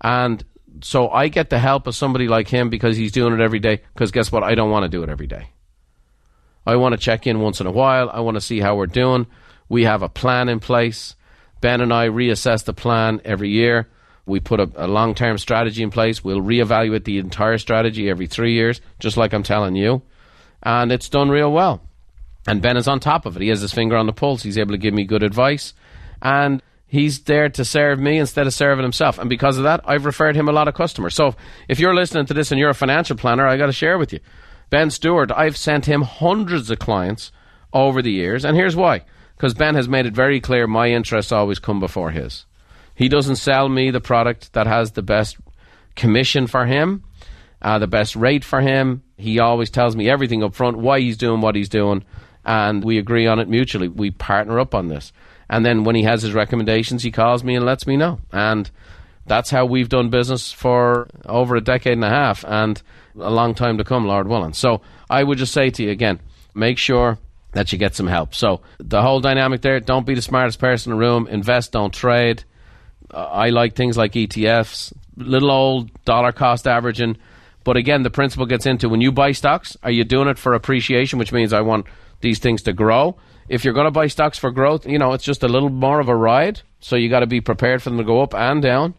[0.00, 0.44] And
[0.82, 3.80] so I get the help of somebody like him because he's doing it every day.
[3.94, 4.42] Because guess what?
[4.42, 5.48] I don't want to do it every day.
[6.66, 8.10] I want to check in once in a while.
[8.10, 9.26] I want to see how we're doing.
[9.68, 11.14] We have a plan in place.
[11.60, 13.88] Ben and I reassess the plan every year.
[14.26, 16.24] We put a, a long term strategy in place.
[16.24, 20.02] We'll reevaluate the entire strategy every three years, just like I'm telling you.
[20.62, 21.82] And it's done real well.
[22.46, 23.42] And Ben is on top of it.
[23.42, 24.42] He has his finger on the pulse.
[24.42, 25.72] He's able to give me good advice.
[26.20, 29.18] And he's there to serve me instead of serving himself.
[29.18, 31.14] And because of that, I've referred him a lot of customers.
[31.14, 31.34] So
[31.68, 34.12] if you're listening to this and you're a financial planner, I got to share with
[34.12, 34.20] you.
[34.70, 37.32] Ben Stewart, I've sent him hundreds of clients
[37.72, 38.44] over the years.
[38.44, 39.02] And here's why.
[39.36, 42.46] Because Ben has made it very clear my interests always come before his.
[42.94, 45.36] He doesn't sell me the product that has the best
[45.96, 47.02] commission for him,
[47.60, 49.02] uh, the best rate for him.
[49.16, 52.04] He always tells me everything up front, why he's doing what he's doing,
[52.44, 53.88] and we agree on it mutually.
[53.88, 55.12] We partner up on this.
[55.48, 58.18] And then when he has his recommendations, he calls me and lets me know.
[58.32, 58.70] And
[59.26, 62.80] that's how we've done business for over a decade and a half and
[63.18, 64.52] a long time to come, Lord willing.
[64.52, 66.20] So I would just say to you again,
[66.54, 67.18] make sure
[67.52, 68.34] that you get some help.
[68.34, 71.92] So the whole dynamic there, don't be the smartest person in the room, invest, don't
[71.92, 72.44] trade
[73.14, 77.16] uh, I like things like ETFs, little old dollar cost averaging.
[77.62, 80.52] But again, the principle gets into when you buy stocks, are you doing it for
[80.52, 81.86] appreciation, which means I want
[82.20, 83.16] these things to grow?
[83.48, 86.00] If you're going to buy stocks for growth, you know, it's just a little more
[86.00, 86.62] of a ride.
[86.80, 88.94] So you got to be prepared for them to go up and down.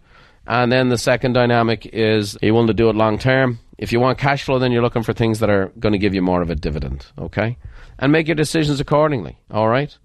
[0.47, 3.59] And then the second dynamic is you want to do it long term.
[3.77, 6.13] If you want cash flow, then you're looking for things that are going to give
[6.13, 7.57] you more of a dividend, okay?
[7.99, 9.95] And make your decisions accordingly, all right?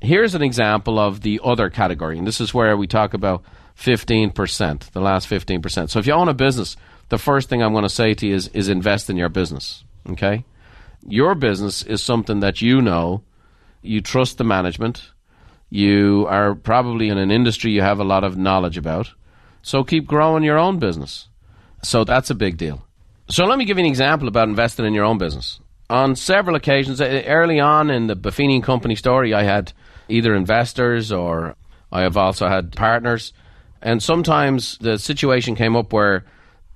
[0.00, 3.44] Here's an example of the other category, and this is where we talk about
[3.78, 5.90] 15%, the last 15%.
[5.90, 6.76] So if you own a business,
[7.10, 9.84] the first thing I'm going to say to you is, is invest in your business,
[10.08, 10.44] okay?
[11.06, 13.22] Your business is something that you know,
[13.82, 15.10] you trust the management,
[15.70, 19.10] you are probably in an industry you have a lot of knowledge about,
[19.62, 21.28] so keep growing your own business.
[21.82, 22.84] So that's a big deal.
[23.28, 25.60] So let me give you an example about investing in your own business.
[25.88, 29.72] On several occasions, early on in the Buffini Company story, I had
[30.08, 31.56] either investors or
[31.92, 33.32] I have also had partners.
[33.82, 36.24] And sometimes the situation came up where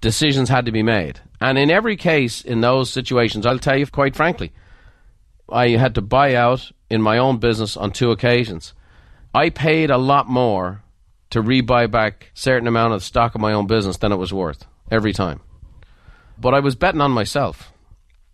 [0.00, 1.20] decisions had to be made.
[1.44, 4.50] And in every case, in those situations, I'll tell you quite frankly,
[5.52, 8.72] I had to buy out in my own business on two occasions.
[9.34, 10.82] I paid a lot more
[11.28, 14.64] to rebuy back certain amount of stock of my own business than it was worth
[14.90, 15.40] every time.
[16.38, 17.74] But I was betting on myself,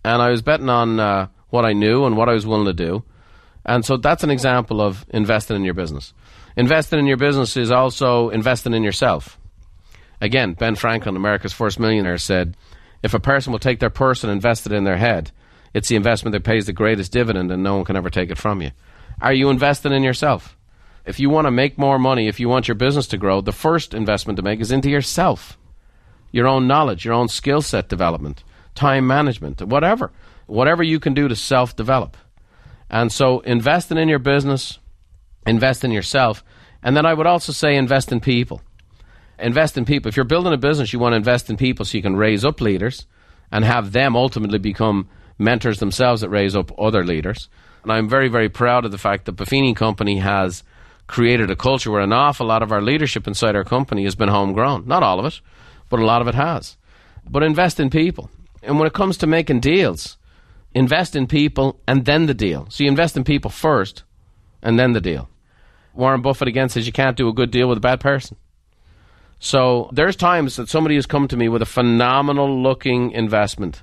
[0.04, 2.72] and I was betting on uh, what I knew and what I was willing to
[2.72, 3.02] do.
[3.66, 6.14] And so that's an example of investing in your business.
[6.56, 9.36] Investing in your business is also investing in yourself.
[10.20, 12.56] Again, Ben Franklin, America's first millionaire, said
[13.03, 15.30] if a person will take their purse and invest it in their head,
[15.72, 18.38] it's the investment that pays the greatest dividend and no one can ever take it
[18.38, 18.70] from you.
[19.20, 20.57] Are you investing in yourself?
[21.07, 23.53] If you want to make more money, if you want your business to grow, the
[23.53, 25.59] first investment to make is into yourself.
[26.32, 28.44] Your own knowledge, your own skill set development,
[28.74, 30.12] time management, whatever.
[30.46, 32.16] Whatever you can do to self develop.
[32.90, 34.78] And so investing in your business,
[35.46, 36.42] invest in yourself.
[36.82, 38.61] And then I would also say invest in people.
[39.41, 40.09] Invest in people.
[40.09, 42.45] If you're building a business, you want to invest in people so you can raise
[42.45, 43.07] up leaders
[43.51, 47.49] and have them ultimately become mentors themselves that raise up other leaders.
[47.82, 50.62] And I'm very, very proud of the fact that Buffini Company has
[51.07, 54.28] created a culture where an awful lot of our leadership inside our company has been
[54.28, 54.86] homegrown.
[54.86, 55.41] Not all of it,
[55.88, 56.76] but a lot of it has.
[57.28, 58.30] But invest in people.
[58.62, 60.18] And when it comes to making deals,
[60.74, 62.66] invest in people and then the deal.
[62.70, 64.05] So you invest in people first
[64.62, 65.28] and then the deal.
[65.95, 68.36] Warren Buffett again says you can't do a good deal with a bad person.
[69.41, 73.82] So there's times that somebody has come to me with a phenomenal looking investment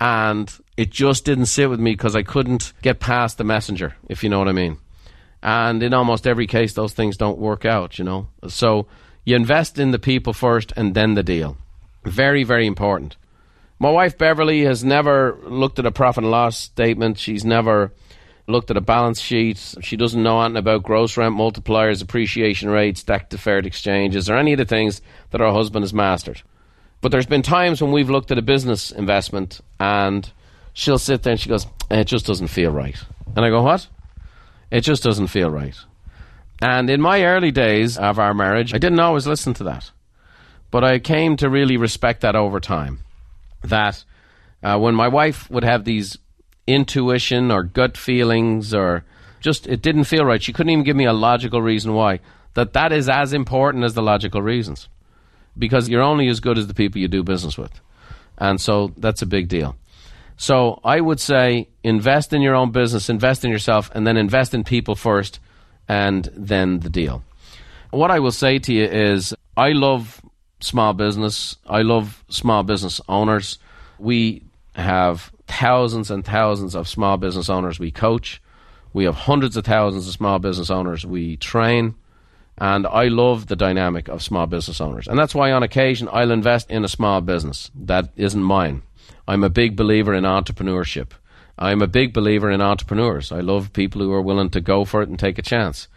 [0.00, 4.24] and it just didn't sit with me because I couldn't get past the messenger, if
[4.24, 4.78] you know what I mean.
[5.42, 8.28] And in almost every case, those things don't work out, you know.
[8.48, 8.86] So
[9.24, 11.58] you invest in the people first and then the deal.
[12.04, 13.16] Very, very important.
[13.78, 17.18] My wife Beverly has never looked at a profit and loss statement.
[17.18, 17.92] She's never
[18.50, 19.74] looked at a balance sheet.
[19.80, 24.52] She doesn't know anything about gross rent multipliers, appreciation rates, debt deferred exchanges, or any
[24.52, 26.42] of the things that her husband has mastered.
[27.00, 30.30] But there's been times when we've looked at a business investment and
[30.74, 32.96] she'll sit there and she goes, It just doesn't feel right.
[33.34, 33.86] And I go, What?
[34.70, 35.76] It just doesn't feel right.
[36.62, 39.90] And in my early days of our marriage, I didn't always listen to that.
[40.70, 43.00] But I came to really respect that over time.
[43.62, 44.04] That
[44.62, 46.18] uh, when my wife would have these
[46.66, 49.04] intuition or gut feelings or
[49.40, 52.20] just it didn't feel right, she couldn't even give me a logical reason why.
[52.54, 54.88] That that is as important as the logical reasons.
[55.58, 57.80] Because you're only as good as the people you do business with.
[58.38, 59.76] And so that's a big deal.
[60.36, 64.54] So I would say invest in your own business, invest in yourself, and then invest
[64.54, 65.38] in people first,
[65.86, 67.22] and then the deal.
[67.90, 70.22] What I will say to you is I love
[70.60, 71.56] small business.
[71.66, 73.58] I love small business owners.
[73.98, 74.42] We
[74.74, 78.40] have thousands and thousands of small business owners we coach.
[78.92, 81.94] We have hundreds of thousands of small business owners we train.
[82.58, 85.08] And I love the dynamic of small business owners.
[85.08, 88.82] And that's why on occasion I'll invest in a small business that isn't mine.
[89.26, 91.10] I'm a big believer in entrepreneurship.
[91.58, 93.32] I'm a big believer in entrepreneurs.
[93.32, 95.88] I love people who are willing to go for it and take a chance.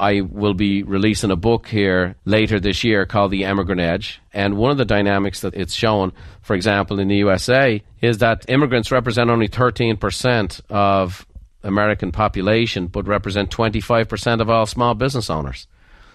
[0.00, 4.20] I will be releasing a book here later this year called The Immigrant Edge.
[4.32, 8.48] And one of the dynamics that it's shown, for example, in the USA, is that
[8.48, 11.26] immigrants represent only 13% of
[11.62, 15.66] American population, but represent 25% of all small business owners.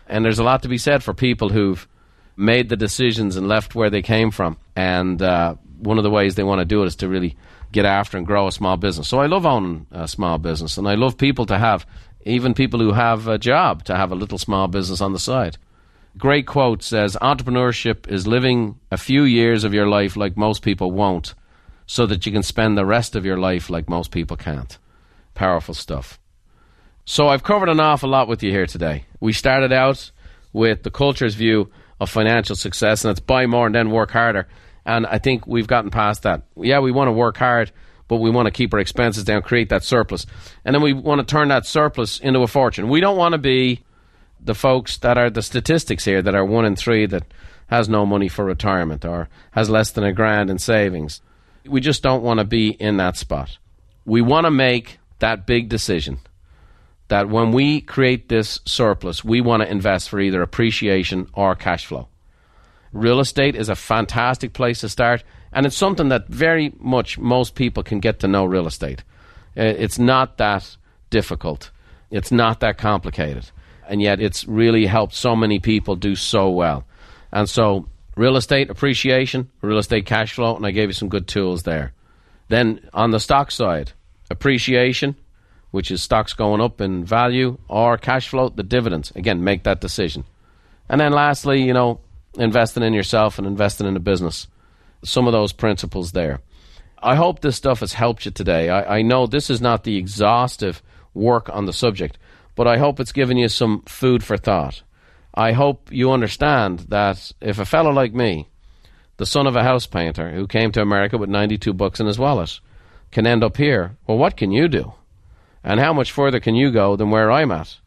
[0.07, 1.87] And there's a lot to be said for people who've
[2.35, 6.35] made the decisions and left where they came from and uh, one of the ways
[6.35, 7.37] they want to do it is to really
[7.71, 9.07] get after and grow a small business.
[9.07, 11.85] So I love owning a small business, and I love people to have,
[12.25, 15.57] even people who have a job, to have a little small business on the side.
[16.17, 20.91] Great quote says entrepreneurship is living a few years of your life like most people
[20.91, 21.35] won't,
[21.85, 24.77] so that you can spend the rest of your life like most people can't.
[25.35, 26.19] Powerful stuff.
[27.05, 29.05] So I've covered an awful lot with you here today.
[29.19, 30.11] We started out
[30.53, 31.69] with the culture's view
[31.99, 34.47] of financial success, and it's buy more and then work harder.
[34.85, 36.43] And I think we've gotten past that.
[36.55, 37.71] Yeah, we want to work hard,
[38.07, 40.25] but we want to keep our expenses down, create that surplus.
[40.63, 42.89] And then we want to turn that surplus into a fortune.
[42.89, 43.83] We don't want to be
[44.39, 47.23] the folks that are the statistics here that are one in three that
[47.67, 51.21] has no money for retirement or has less than a grand in savings.
[51.65, 53.57] We just don't want to be in that spot.
[54.05, 56.19] We want to make that big decision
[57.07, 61.85] that when we create this surplus, we want to invest for either appreciation or cash
[61.85, 62.07] flow
[62.95, 65.23] real estate is a fantastic place to start,
[65.55, 69.03] and it's something that very much most people can get to know real estate.
[69.57, 70.75] Uh, it's not that
[71.09, 71.71] difficult,
[72.11, 73.49] it's not that complicated,
[73.87, 76.83] and yet it's really helped so many people do so well.
[77.31, 77.87] And so,
[78.17, 81.93] real estate appreciation, real estate cash flow, and I gave you some good tools there.
[82.49, 83.93] Then on the stock side,
[84.29, 85.15] appreciation,
[85.71, 89.13] which is stocks going up in value, or cash flow, the dividends.
[89.15, 90.25] Again, make that decision.
[90.89, 92.01] And then lastly, you know,
[92.37, 94.47] investing in yourself and investing in a business.
[95.05, 96.41] Some of those principles there.
[97.01, 98.69] I hope this stuff has helped you today.
[98.69, 100.81] I, I know this is not the exhaustive
[101.13, 102.17] work on the subject,
[102.55, 104.81] but I hope it's given you some food for thought.
[105.33, 108.49] I hope you understand that if a fellow like me,
[109.17, 112.19] the son of a house painter who came to America with 92 bucks in his
[112.19, 112.59] wallet,
[113.11, 114.93] can end up here, well, what can you do?
[115.63, 117.77] And how much further can you go than where I'm at?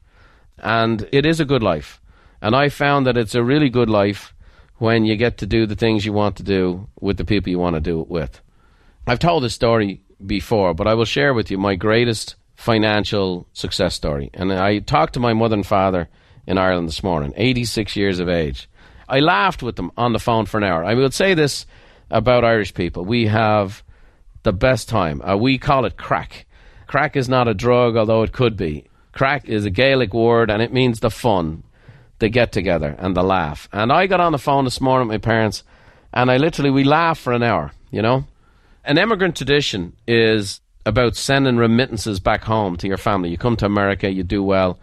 [0.58, 2.00] And it is a good life.
[2.40, 4.32] And I found that it's a really good life
[4.78, 7.58] when you get to do the things you want to do with the people you
[7.58, 8.40] want to do it with.
[9.06, 13.94] I've told this story before, but I will share with you my greatest financial success
[13.94, 14.30] story.
[14.34, 16.08] And I talked to my mother and father
[16.46, 18.68] in Ireland this morning, 86 years of age.
[19.08, 20.84] I laughed with them on the phone for an hour.
[20.84, 21.66] I will say this
[22.10, 23.82] about Irish people we have
[24.42, 25.22] the best time.
[25.22, 26.46] Uh, we call it crack.
[26.86, 28.84] Crack is not a drug, although it could be.
[29.12, 31.62] Crack is a Gaelic word and it means the fun,
[32.18, 33.68] they get together and they laugh.
[33.72, 35.62] And I got on the phone this morning with my parents,
[36.12, 37.72] and I literally we laughed for an hour.
[37.90, 38.24] You know,
[38.84, 43.30] an immigrant tradition is about sending remittances back home to your family.
[43.30, 44.78] You come to America, you do well.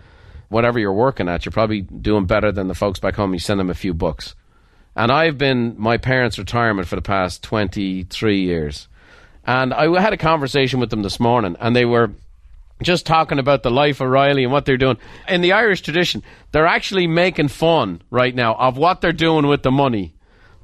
[0.49, 3.33] Whatever you're working at, you're probably doing better than the folks back home.
[3.33, 4.35] You send them a few bucks.
[4.95, 8.87] And I've been my parents' retirement for the past 23 years.
[9.45, 12.11] And I had a conversation with them this morning, and they were
[12.81, 14.97] just talking about the life of Riley and what they're doing.
[15.27, 19.63] In the Irish tradition, they're actually making fun right now of what they're doing with
[19.63, 20.15] the money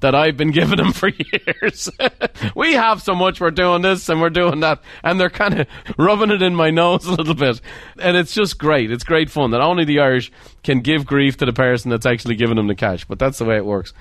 [0.02, 1.90] that I've been giving them for years.
[2.56, 5.68] we have so much, we're doing this and we're doing that, and they're kind of
[5.98, 7.62] rubbing it in my nose a little bit.
[8.00, 8.92] And it's just great.
[8.92, 10.32] It's great fun that only the Irish
[10.64, 13.06] can give grief to the person that's actually giving them the cash.
[13.06, 13.94] But that's the way it works.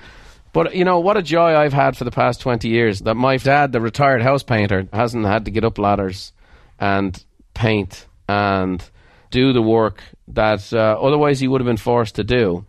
[0.53, 3.37] But you know what a joy I've had for the past twenty years that my
[3.37, 6.33] dad, the retired house painter, hasn't had to get up ladders
[6.77, 7.23] and
[7.53, 8.83] paint and
[9.29, 12.65] do the work that uh, otherwise he would have been forced to do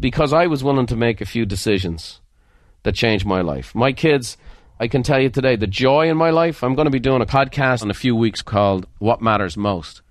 [0.00, 2.20] because I was willing to make a few decisions
[2.82, 3.74] that changed my life.
[3.74, 4.36] My kids,
[4.78, 7.22] I can tell you today, the joy in my life, I'm going to be doing
[7.22, 10.02] a podcast in a few weeks called What Matters Most.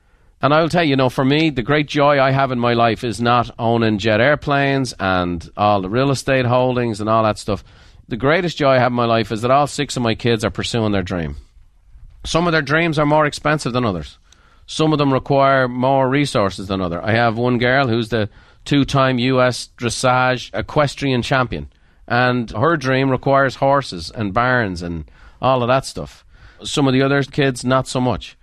[0.42, 2.60] And I will tell you, you know, for me, the great joy I have in
[2.60, 7.24] my life is not owning jet airplanes and all the real estate holdings and all
[7.24, 7.64] that stuff.
[8.08, 10.46] The greatest joy I have in my life is that all six of my kids
[10.46, 11.38] are pursuing their dream.
[12.28, 14.18] Some of their dreams are more expensive than others.
[14.66, 17.00] Some of them require more resources than others.
[17.02, 18.30] I have one girl who's the
[18.66, 19.70] two-time U.S.
[19.78, 21.70] dressage equestrian champion,
[22.06, 25.10] and her dream requires horses and barns and
[25.42, 26.26] all of that stuff.
[26.64, 28.38] Some of the other kids, not so much.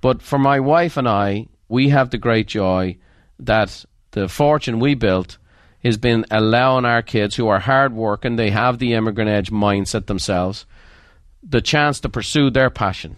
[0.00, 2.96] But for my wife and I, we have the great joy
[3.38, 5.38] that the fortune we built
[5.84, 10.06] has been allowing our kids who are hard working, they have the immigrant edge mindset
[10.06, 10.66] themselves,
[11.42, 13.16] the chance to pursue their passion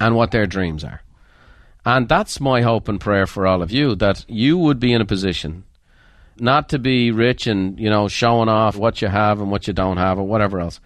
[0.00, 1.02] and what their dreams are.
[1.84, 5.00] And that's my hope and prayer for all of you that you would be in
[5.00, 5.64] a position
[6.40, 9.72] not to be rich and, you know, showing off what you have and what you
[9.72, 10.80] don't have or whatever else,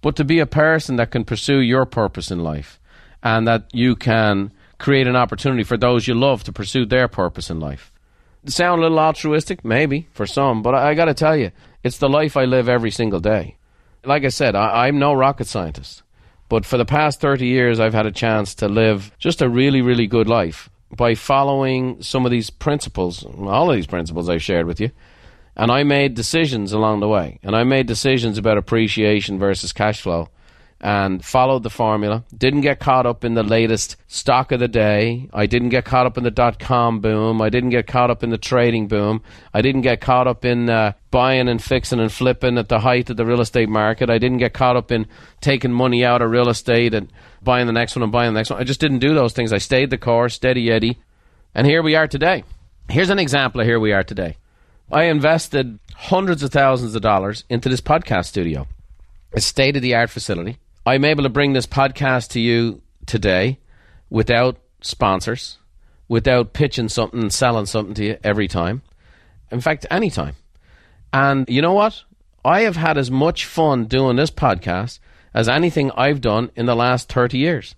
[0.00, 2.80] but to be a person that can pursue your purpose in life
[3.22, 7.50] and that you can create an opportunity for those you love to pursue their purpose
[7.50, 7.92] in life.
[8.46, 9.64] Sound a little altruistic?
[9.64, 11.50] Maybe for some, but I, I got to tell you,
[11.82, 13.56] it's the life I live every single day.
[14.04, 16.02] Like I said, I, I'm no rocket scientist.
[16.54, 19.82] But for the past 30 years, I've had a chance to live just a really,
[19.82, 24.68] really good life by following some of these principles, all of these principles I've shared
[24.68, 24.92] with you.
[25.56, 27.40] And I made decisions along the way.
[27.42, 30.28] And I made decisions about appreciation versus cash flow
[30.84, 32.22] and followed the formula.
[32.36, 35.30] Didn't get caught up in the latest stock of the day.
[35.32, 37.40] I didn't get caught up in the dot com boom.
[37.40, 39.22] I didn't get caught up in the trading boom.
[39.54, 43.08] I didn't get caught up in uh, buying and fixing and flipping at the height
[43.08, 44.10] of the real estate market.
[44.10, 45.06] I didn't get caught up in
[45.40, 47.10] taking money out of real estate and
[47.42, 48.60] buying the next one and buying the next one.
[48.60, 49.54] I just didn't do those things.
[49.54, 50.98] I stayed the course, steady Eddie.
[51.54, 52.44] And here we are today.
[52.90, 54.36] Here's an example of here we are today.
[54.92, 58.66] I invested hundreds of thousands of dollars into this podcast studio,
[59.32, 63.58] a state of the art facility I'm able to bring this podcast to you today
[64.10, 65.56] without sponsors,
[66.08, 68.82] without pitching something and selling something to you every time.
[69.50, 70.34] In fact, anytime.
[71.10, 72.02] And you know what?
[72.44, 74.98] I have had as much fun doing this podcast
[75.32, 77.74] as anything I've done in the last 30 years.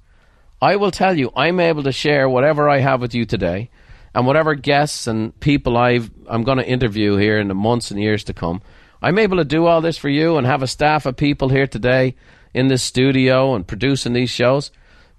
[0.61, 3.71] I will tell you, I'm able to share whatever I have with you today
[4.17, 8.01] and whatever guests and people I've, I'm going to interview here in the months and
[8.01, 8.63] years to come.
[9.01, 11.69] I'm able to do all this for you and have a staff of people here
[11.69, 12.17] today
[12.55, 14.71] in this studio and producing these shows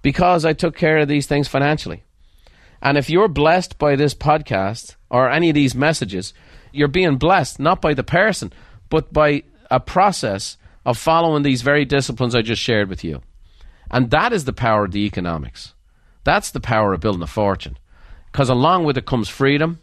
[0.01, 2.03] because I took care of these things financially.
[2.81, 6.33] And if you're blessed by this podcast or any of these messages,
[6.71, 8.53] you're being blessed not by the person,
[8.89, 13.21] but by a process of following these very disciplines I just shared with you.
[13.89, 15.73] And that is the power of the economics.
[16.23, 17.77] That's the power of building a fortune.
[18.31, 19.79] Because along with it comes freedom,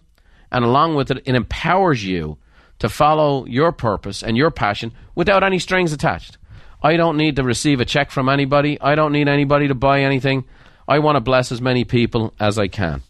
[0.53, 2.39] and along with it, it empowers you
[2.79, 6.39] to follow your purpose and your passion without any strings attached.
[6.85, 8.79] I don't need to receive a check from anybody.
[8.79, 10.45] I don't need anybody to buy anything.
[10.87, 13.01] I want to bless as many people as I can.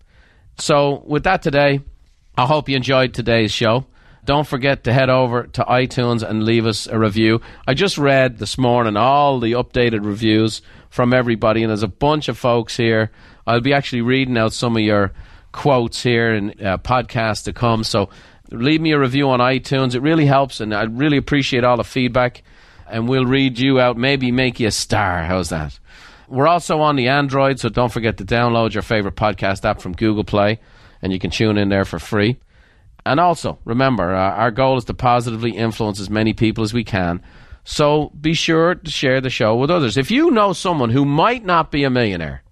[0.59, 1.81] So, with that today,
[2.39, 3.87] I hope you enjoyed today's show.
[4.25, 7.41] Don't forget to head over to iTunes and leave us a review.
[7.67, 12.29] I just read this morning all the updated reviews from everybody, and there's a bunch
[12.29, 13.11] of folks here.
[13.45, 15.13] I'll be actually reading out some of your
[15.51, 17.83] quotes here in uh, podcasts to come.
[17.83, 18.09] So,
[18.53, 19.97] leave me a review on iTunes.
[19.97, 22.45] It really helps, and I really appreciate all the feedback
[22.89, 25.25] and we'll read you out, maybe make you a star.
[25.25, 25.79] How's that?
[26.29, 29.93] We're also on the Android, so don't forget to download your favorite podcast app from
[29.93, 30.61] Google Play,
[31.03, 32.39] and you can tune in there for free.
[33.07, 36.85] And also, remember, uh, our goal is to positively influence as many people as we
[36.85, 37.23] can.
[37.65, 39.97] So be sure to share the show with others.
[39.97, 42.43] If you know someone who might not be a millionaire,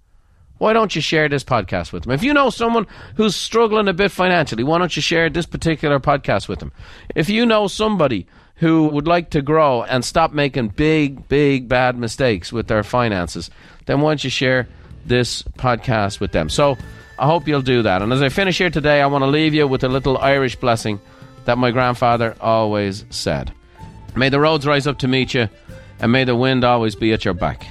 [0.59, 2.13] why don't you share this podcast with them?
[2.13, 5.99] If you know someone who's struggling a bit financially, why don't you share this particular
[5.99, 6.73] podcast with them?
[7.15, 8.27] If you know somebody
[8.63, 13.51] who would like to grow and stop making big, big, bad mistakes with their finances,
[13.87, 14.69] then why don't you share
[15.05, 16.49] this podcast with them?
[16.49, 16.79] So
[17.19, 18.03] I hope you'll do that.
[18.03, 20.55] And as I finish here today, I want to leave you with a little Irish
[20.55, 21.01] blessing
[21.45, 23.53] that my grandfather always said
[24.15, 25.49] May the roads rise up to meet you,
[25.99, 27.67] and may the wind always be at your back.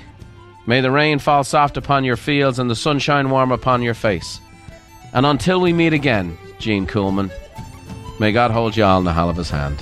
[0.68, 4.42] May the rain fall soft upon your fields and the sunshine warm upon your face.
[5.14, 7.32] And until we meet again, Gene Coolman,
[8.20, 9.82] may God hold you all in the hall of his hand.